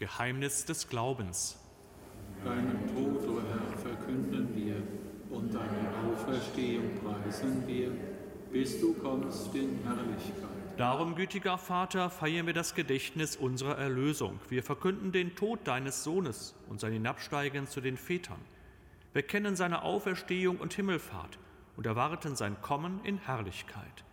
Geheimnis 0.00 0.64
des 0.64 0.88
Glaubens. 0.88 1.58
Deinen 2.42 2.86
Tod, 2.86 3.28
o 3.28 3.32
oh 3.32 3.40
Herr, 3.42 3.76
verkünden 3.76 4.48
wir 4.56 4.76
und 5.28 5.52
deine 5.52 5.92
Auferstehung 6.08 6.98
preisen 7.04 7.64
wir, 7.66 7.90
bis 8.50 8.80
du 8.80 8.94
kommst 8.94 9.54
in 9.54 9.78
Herrlichkeit. 9.84 10.78
Darum, 10.78 11.16
gütiger 11.16 11.58
Vater, 11.58 12.08
feiern 12.08 12.46
wir 12.46 12.54
das 12.54 12.74
Gedächtnis 12.74 13.36
unserer 13.36 13.76
Erlösung. 13.76 14.40
Wir 14.48 14.62
verkünden 14.62 15.12
den 15.12 15.36
Tod 15.36 15.60
deines 15.64 16.02
Sohnes 16.02 16.54
und 16.70 16.80
sein 16.80 16.94
Hinabsteigen 16.94 17.66
zu 17.66 17.82
den 17.82 17.98
Vätern. 17.98 18.40
Wir 19.12 19.22
kennen 19.22 19.54
seine 19.54 19.82
Auferstehung 19.82 20.56
und 20.56 20.72
Himmelfahrt 20.72 21.38
und 21.76 21.84
erwarten 21.84 22.36
sein 22.36 22.56
Kommen 22.62 23.00
in 23.04 23.18
Herrlichkeit. 23.18 24.04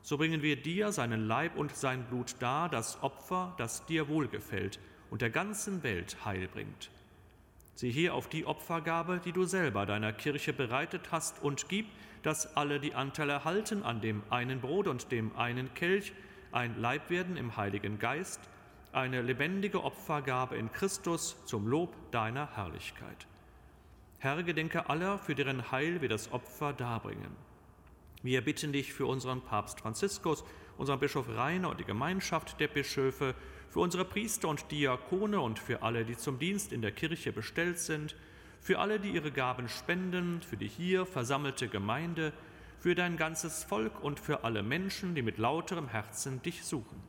So 0.00 0.16
bringen 0.16 0.40
wir 0.40 0.56
dir 0.56 0.92
seinen 0.92 1.26
Leib 1.26 1.58
und 1.58 1.76
sein 1.76 2.04
Blut 2.04 2.36
dar, 2.38 2.70
das 2.70 3.02
Opfer, 3.02 3.54
das 3.58 3.84
dir 3.84 4.08
wohlgefällt 4.08 4.78
und 5.10 5.22
der 5.22 5.30
ganzen 5.30 5.82
Welt 5.82 6.24
Heil 6.24 6.48
bringt. 6.48 6.90
Sieh 7.74 7.90
hier 7.90 8.14
auf 8.14 8.28
die 8.28 8.46
Opfergabe, 8.46 9.20
die 9.24 9.32
du 9.32 9.44
selber 9.44 9.84
deiner 9.84 10.12
Kirche 10.12 10.52
bereitet 10.52 11.12
hast, 11.12 11.42
und 11.42 11.68
gib, 11.68 11.86
dass 12.22 12.56
alle 12.56 12.80
die 12.80 12.94
Anteil 12.94 13.30
erhalten 13.30 13.82
an 13.82 14.00
dem 14.00 14.22
einen 14.30 14.60
Brot 14.60 14.86
und 14.88 15.12
dem 15.12 15.36
einen 15.36 15.72
Kelch, 15.74 16.12
ein 16.52 16.80
Leib 16.80 17.10
werden 17.10 17.36
im 17.36 17.56
Heiligen 17.56 17.98
Geist, 17.98 18.40
eine 18.92 19.20
lebendige 19.20 19.84
Opfergabe 19.84 20.56
in 20.56 20.72
Christus 20.72 21.36
zum 21.44 21.66
Lob 21.68 21.94
deiner 22.12 22.56
Herrlichkeit. 22.56 23.26
Herr, 24.18 24.42
gedenke 24.42 24.88
aller, 24.88 25.18
für 25.18 25.34
deren 25.34 25.70
Heil 25.70 26.00
wir 26.00 26.08
das 26.08 26.32
Opfer 26.32 26.72
darbringen. 26.72 27.36
Wir 28.22 28.42
bitten 28.42 28.72
dich 28.72 28.94
für 28.94 29.04
unseren 29.04 29.42
Papst 29.42 29.80
Franziskus, 29.80 30.44
unseren 30.78 30.98
Bischof 30.98 31.28
Rainer 31.28 31.68
und 31.68 31.78
die 31.78 31.84
Gemeinschaft 31.84 32.58
der 32.58 32.68
Bischöfe, 32.68 33.34
für 33.70 33.80
unsere 33.80 34.04
Priester 34.04 34.48
und 34.48 34.70
Diakone 34.70 35.40
und 35.40 35.58
für 35.58 35.82
alle, 35.82 36.04
die 36.04 36.16
zum 36.16 36.38
Dienst 36.38 36.72
in 36.72 36.82
der 36.82 36.92
Kirche 36.92 37.32
bestellt 37.32 37.78
sind, 37.78 38.16
für 38.60 38.78
alle, 38.78 38.98
die 38.98 39.10
ihre 39.10 39.30
Gaben 39.30 39.68
spenden, 39.68 40.40
für 40.42 40.56
die 40.56 40.68
hier 40.68 41.06
versammelte 41.06 41.68
Gemeinde, 41.68 42.32
für 42.78 42.94
dein 42.94 43.16
ganzes 43.16 43.64
Volk 43.64 44.02
und 44.02 44.20
für 44.20 44.44
alle 44.44 44.62
Menschen, 44.62 45.14
die 45.14 45.22
mit 45.22 45.38
lauterem 45.38 45.88
Herzen 45.88 46.42
dich 46.42 46.64
suchen. 46.64 47.02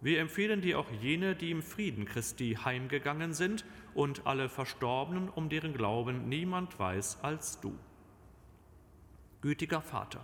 Wir 0.00 0.20
empfehlen 0.20 0.60
dir 0.60 0.78
auch 0.78 0.90
jene, 1.00 1.34
die 1.34 1.50
im 1.50 1.62
Frieden 1.62 2.04
Christi 2.04 2.58
heimgegangen 2.62 3.32
sind 3.32 3.64
und 3.94 4.26
alle 4.26 4.50
Verstorbenen, 4.50 5.30
um 5.30 5.48
deren 5.48 5.72
Glauben 5.72 6.28
niemand 6.28 6.78
weiß 6.78 7.20
als 7.22 7.60
du. 7.60 7.74
Gütiger 9.40 9.80
Vater, 9.80 10.22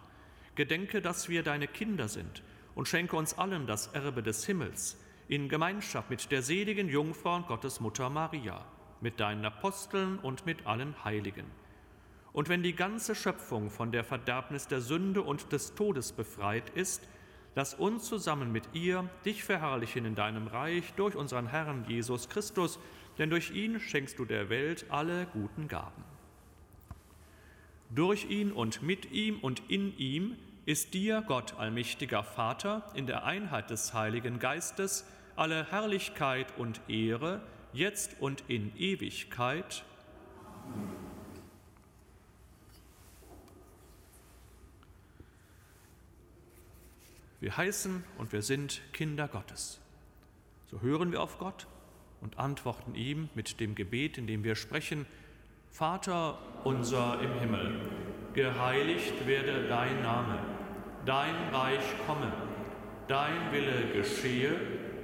gedenke, 0.55 1.01
dass 1.01 1.31
wir 1.31 1.43
deine 1.43 1.67
Kinder 1.67 2.09
sind 2.09 2.43
und 2.75 2.89
schenke 2.89 3.17
uns 3.17 3.39
allen 3.39 3.67
das 3.67 3.87
Erbe 3.89 4.23
des 4.23 4.45
Himmels 4.45 4.99
in 5.31 5.49
Gemeinschaft 5.49 6.11
mit 6.11 6.33
der 6.33 6.43
seligen 6.43 6.89
Jungfrau 6.89 7.37
und 7.37 7.47
Gottesmutter 7.47 8.11
Maria, 8.11 8.65
mit 9.01 9.21
deinen 9.21 9.45
Aposteln 9.45 10.19
und 10.19 10.45
mit 10.45 10.67
allen 10.67 11.05
Heiligen. 11.05 11.47
Und 12.33 12.49
wenn 12.49 12.65
die 12.65 12.75
ganze 12.75 13.15
Schöpfung 13.15 13.71
von 13.71 13.93
der 13.93 14.03
Verderbnis 14.03 14.67
der 14.67 14.81
Sünde 14.81 15.23
und 15.23 15.53
des 15.53 15.77
Todes 15.77 16.11
befreit 16.11 16.71
ist, 16.71 17.07
lass 17.55 17.75
uns 17.75 18.07
zusammen 18.07 18.51
mit 18.51 18.65
ihr 18.73 19.09
dich 19.25 19.45
verherrlichen 19.45 20.05
in 20.05 20.17
deinem 20.17 20.49
Reich 20.49 20.95
durch 20.95 21.15
unseren 21.15 21.47
Herrn 21.47 21.85
Jesus 21.87 22.29
Christus, 22.29 22.81
denn 23.19 23.31
durch 23.31 23.53
ihn 23.53 23.79
schenkst 23.79 24.19
du 24.19 24.25
der 24.25 24.51
Welt 24.51 24.87
alle 24.89 25.27
guten 25.27 25.69
Gaben. 25.69 26.03
Durch 27.91 28.29
ihn 28.29 28.51
und 28.51 28.83
mit 28.83 29.13
ihm 29.13 29.39
und 29.39 29.63
in 29.71 29.97
ihm 29.97 30.37
ist 30.67 30.93
dir, 30.93 31.23
Gott 31.25 31.55
allmächtiger 31.57 32.25
Vater, 32.25 32.91
in 32.95 33.07
der 33.07 33.25
Einheit 33.25 33.71
des 33.71 33.95
Heiligen 33.95 34.41
Geistes, 34.41 35.05
alle 35.41 35.65
Herrlichkeit 35.71 36.49
und 36.59 36.83
Ehre, 36.87 37.41
jetzt 37.73 38.21
und 38.21 38.45
in 38.49 38.77
Ewigkeit. 38.77 39.83
Wir 47.41 47.57
heißen 47.57 48.05
und 48.19 48.35
wir 48.35 48.43
sind 48.43 48.83
Kinder 48.93 49.29
Gottes. 49.29 49.81
So 50.71 50.83
hören 50.83 51.11
wir 51.11 51.23
auf 51.23 51.39
Gott 51.39 51.67
und 52.21 52.39
antworten 52.39 52.95
ihm 52.95 53.31
mit 53.35 53.61
dem 53.61 53.75
Gebet, 53.75 54.19
in 54.19 54.27
dem 54.27 54.45
wir 54.45 54.57
sprechen, 54.57 55.07
Vater 55.71 56.39
unser 56.65 57.19
im 57.23 57.33
Himmel, 57.39 57.81
geheiligt 58.35 59.27
werde 59.27 59.69
dein 59.69 60.03
Name, 60.03 60.39
dein 61.07 61.35
Reich 61.51 61.85
komme, 62.07 62.31
dein 63.09 63.53
Wille 63.53 63.91
geschehe, 63.95 64.80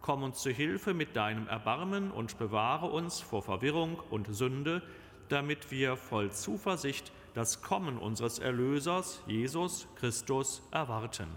Komm 0.00 0.22
uns 0.22 0.40
zu 0.40 0.50
Hilfe 0.50 0.94
mit 0.94 1.16
deinem 1.16 1.48
Erbarmen 1.48 2.10
und 2.10 2.38
bewahre 2.38 2.86
uns 2.86 3.20
vor 3.20 3.42
Verwirrung 3.42 4.00
und 4.10 4.34
Sünde, 4.34 4.82
damit 5.28 5.70
wir 5.70 5.96
voll 5.96 6.32
Zuversicht 6.32 7.12
das 7.34 7.62
Kommen 7.62 7.98
unseres 7.98 8.38
Erlösers, 8.38 9.22
Jesus 9.26 9.86
Christus, 9.96 10.62
erwarten. 10.70 11.28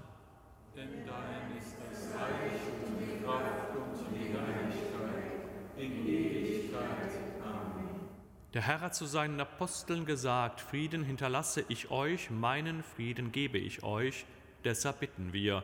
Denn 0.75 1.05
dein 1.05 1.57
ist 1.57 1.75
das 1.79 2.15
Reich 2.15 2.53
und 2.87 2.99
die 2.99 3.23
Kraft 3.23 3.75
und 3.75 4.15
die 4.15 4.29
Herrlichkeit 4.29 5.41
in 5.77 6.07
Ewigkeit. 6.07 7.11
Amen. 7.43 8.07
Der 8.53 8.61
Herr 8.61 8.81
hat 8.81 8.95
zu 8.95 9.05
seinen 9.05 9.39
Aposteln 9.39 10.05
gesagt, 10.05 10.61
Frieden 10.61 11.03
hinterlasse 11.03 11.65
ich 11.67 11.91
euch, 11.91 12.29
meinen 12.29 12.83
Frieden 12.83 13.31
gebe 13.31 13.57
ich 13.57 13.83
euch. 13.83 14.25
Deshalb 14.63 15.01
bitten 15.01 15.33
wir, 15.33 15.63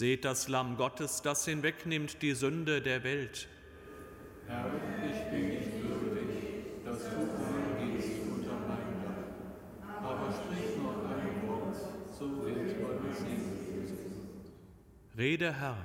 Seht 0.00 0.24
das 0.24 0.48
Lamm 0.48 0.78
Gottes, 0.78 1.20
das 1.20 1.44
hinwegnimmt 1.44 2.22
die 2.22 2.32
Sünde 2.32 2.80
der 2.80 3.04
Welt. 3.04 3.46
Herr, 4.46 4.70
ich 5.04 5.30
bin 5.30 5.48
nicht 5.50 5.72
würdig, 5.82 6.82
dass 6.86 7.00
du 7.00 7.16
eingehst 7.18 8.22
unter 8.34 8.54
mein 8.66 9.04
Dach, 9.04 10.02
aber 10.02 10.32
sprich 10.32 10.78
nur 10.78 10.94
ein 11.06 11.46
Wort, 11.46 11.76
so 12.18 12.46
wird 12.46 12.70
Seele 13.18 13.42
lesen. 13.76 13.98
Rede, 15.18 15.52
Herr, 15.52 15.84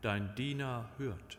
dein 0.00 0.34
Diener 0.34 0.88
hört. 0.96 1.36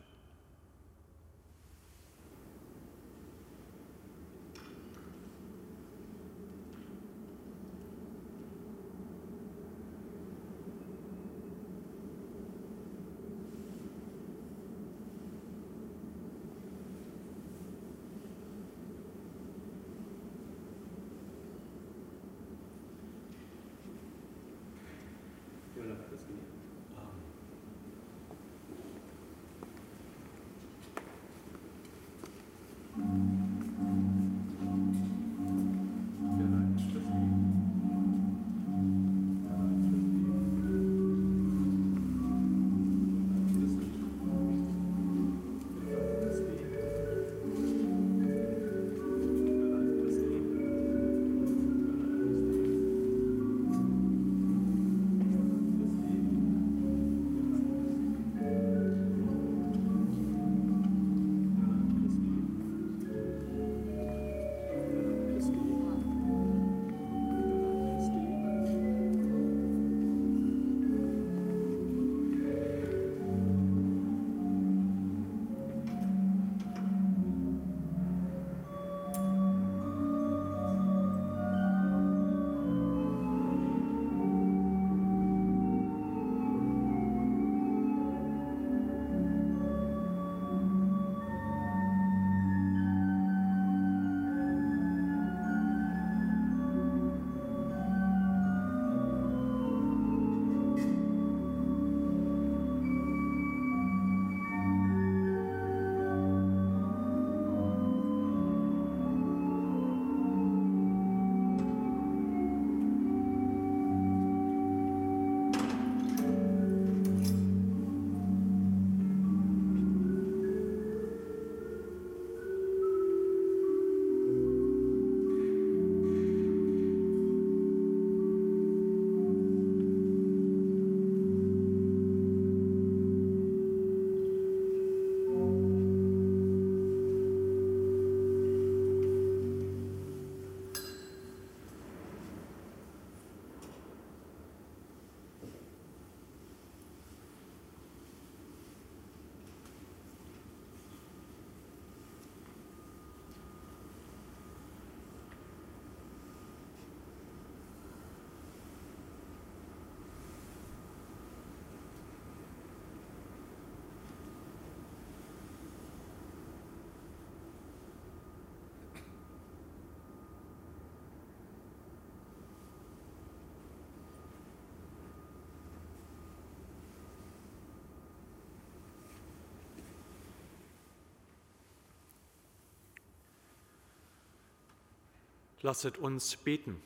Lasset 185.62 185.98
uns 185.98 186.36
beten. 186.36 186.80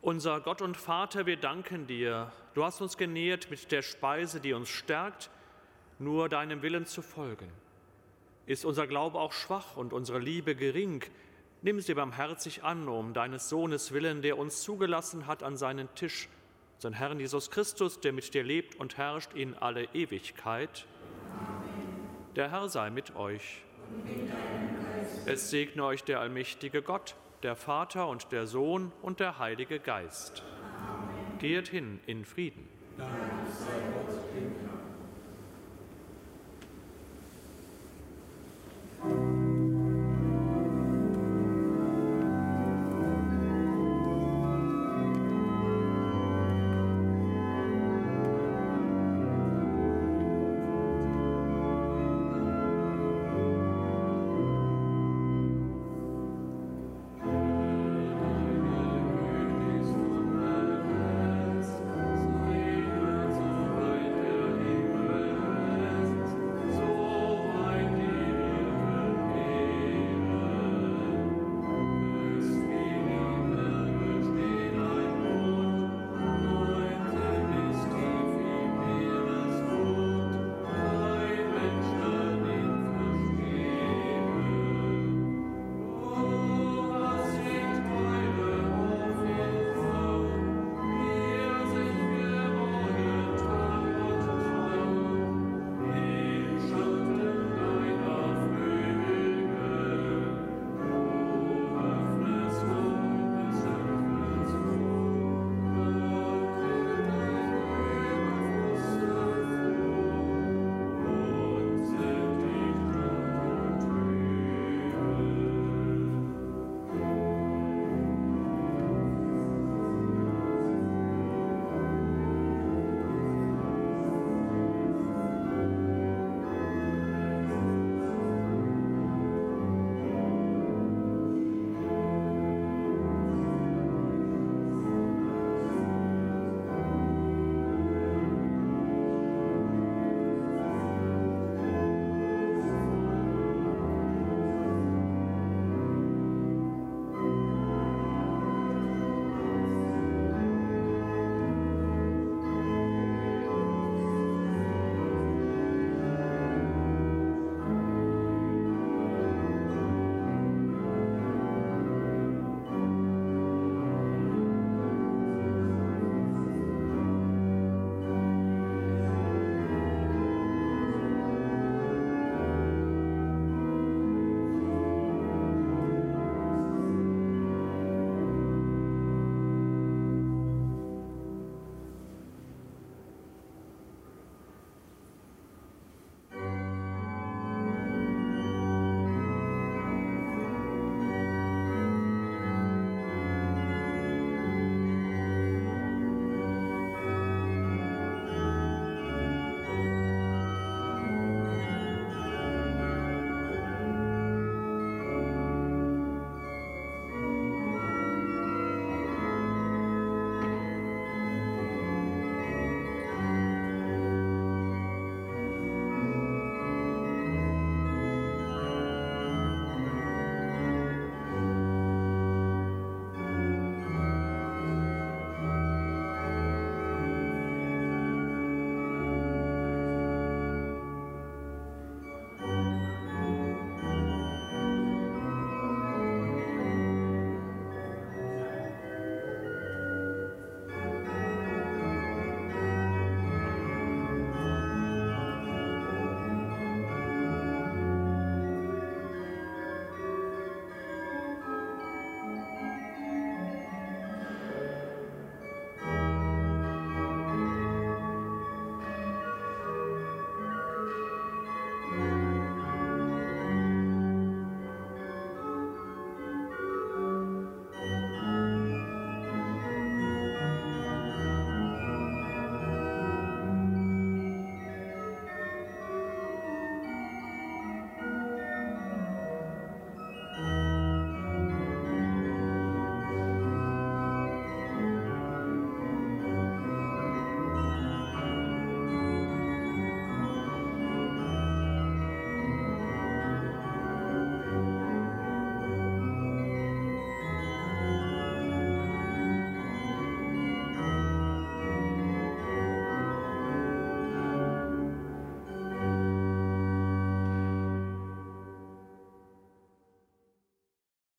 Unser 0.00 0.40
Gott 0.40 0.62
und 0.62 0.76
Vater, 0.76 1.26
wir 1.26 1.36
danken 1.36 1.86
dir. 1.86 2.32
Du 2.54 2.64
hast 2.64 2.80
uns 2.80 2.96
genährt 2.96 3.50
mit 3.50 3.72
der 3.72 3.82
Speise, 3.82 4.40
die 4.40 4.52
uns 4.52 4.68
stärkt, 4.68 5.30
nur 5.98 6.28
deinem 6.28 6.62
Willen 6.62 6.86
zu 6.86 7.02
folgen. 7.02 7.50
Ist 8.46 8.64
unser 8.64 8.86
Glaube 8.86 9.18
auch 9.18 9.32
schwach 9.32 9.76
und 9.76 9.92
unsere 9.92 10.18
Liebe 10.18 10.54
gering, 10.54 11.04
nimm 11.62 11.80
sie 11.80 11.94
barmherzig 11.94 12.62
an, 12.62 12.88
um 12.88 13.14
deines 13.14 13.48
Sohnes 13.48 13.92
willen, 13.92 14.22
der 14.22 14.38
uns 14.38 14.62
zugelassen 14.62 15.26
hat 15.26 15.42
an 15.42 15.56
seinen 15.56 15.92
Tisch, 15.94 16.28
unseren 16.76 16.92
Herrn 16.92 17.18
Jesus 17.18 17.50
Christus, 17.50 17.98
der 18.00 18.12
mit 18.12 18.32
dir 18.34 18.44
lebt 18.44 18.76
und 18.76 18.96
herrscht 18.98 19.34
in 19.34 19.54
alle 19.54 19.84
Ewigkeit. 19.94 20.86
Amen. 21.36 22.34
Der 22.36 22.50
Herr 22.50 22.68
sei 22.68 22.90
mit 22.90 23.16
euch. 23.16 23.62
Es 25.28 25.50
segne 25.50 25.84
euch 25.84 26.04
der 26.04 26.20
allmächtige 26.20 26.82
Gott, 26.82 27.16
der 27.42 27.56
Vater 27.56 28.06
und 28.08 28.30
der 28.30 28.46
Sohn 28.46 28.92
und 29.02 29.18
der 29.18 29.40
Heilige 29.40 29.80
Geist. 29.80 30.44
Amen. 30.80 31.38
Geht 31.40 31.66
hin 31.66 31.98
in 32.06 32.24
Frieden. 32.24 32.68
Dank 32.96 33.10
sei 33.50 33.72
Gott, 33.92 34.16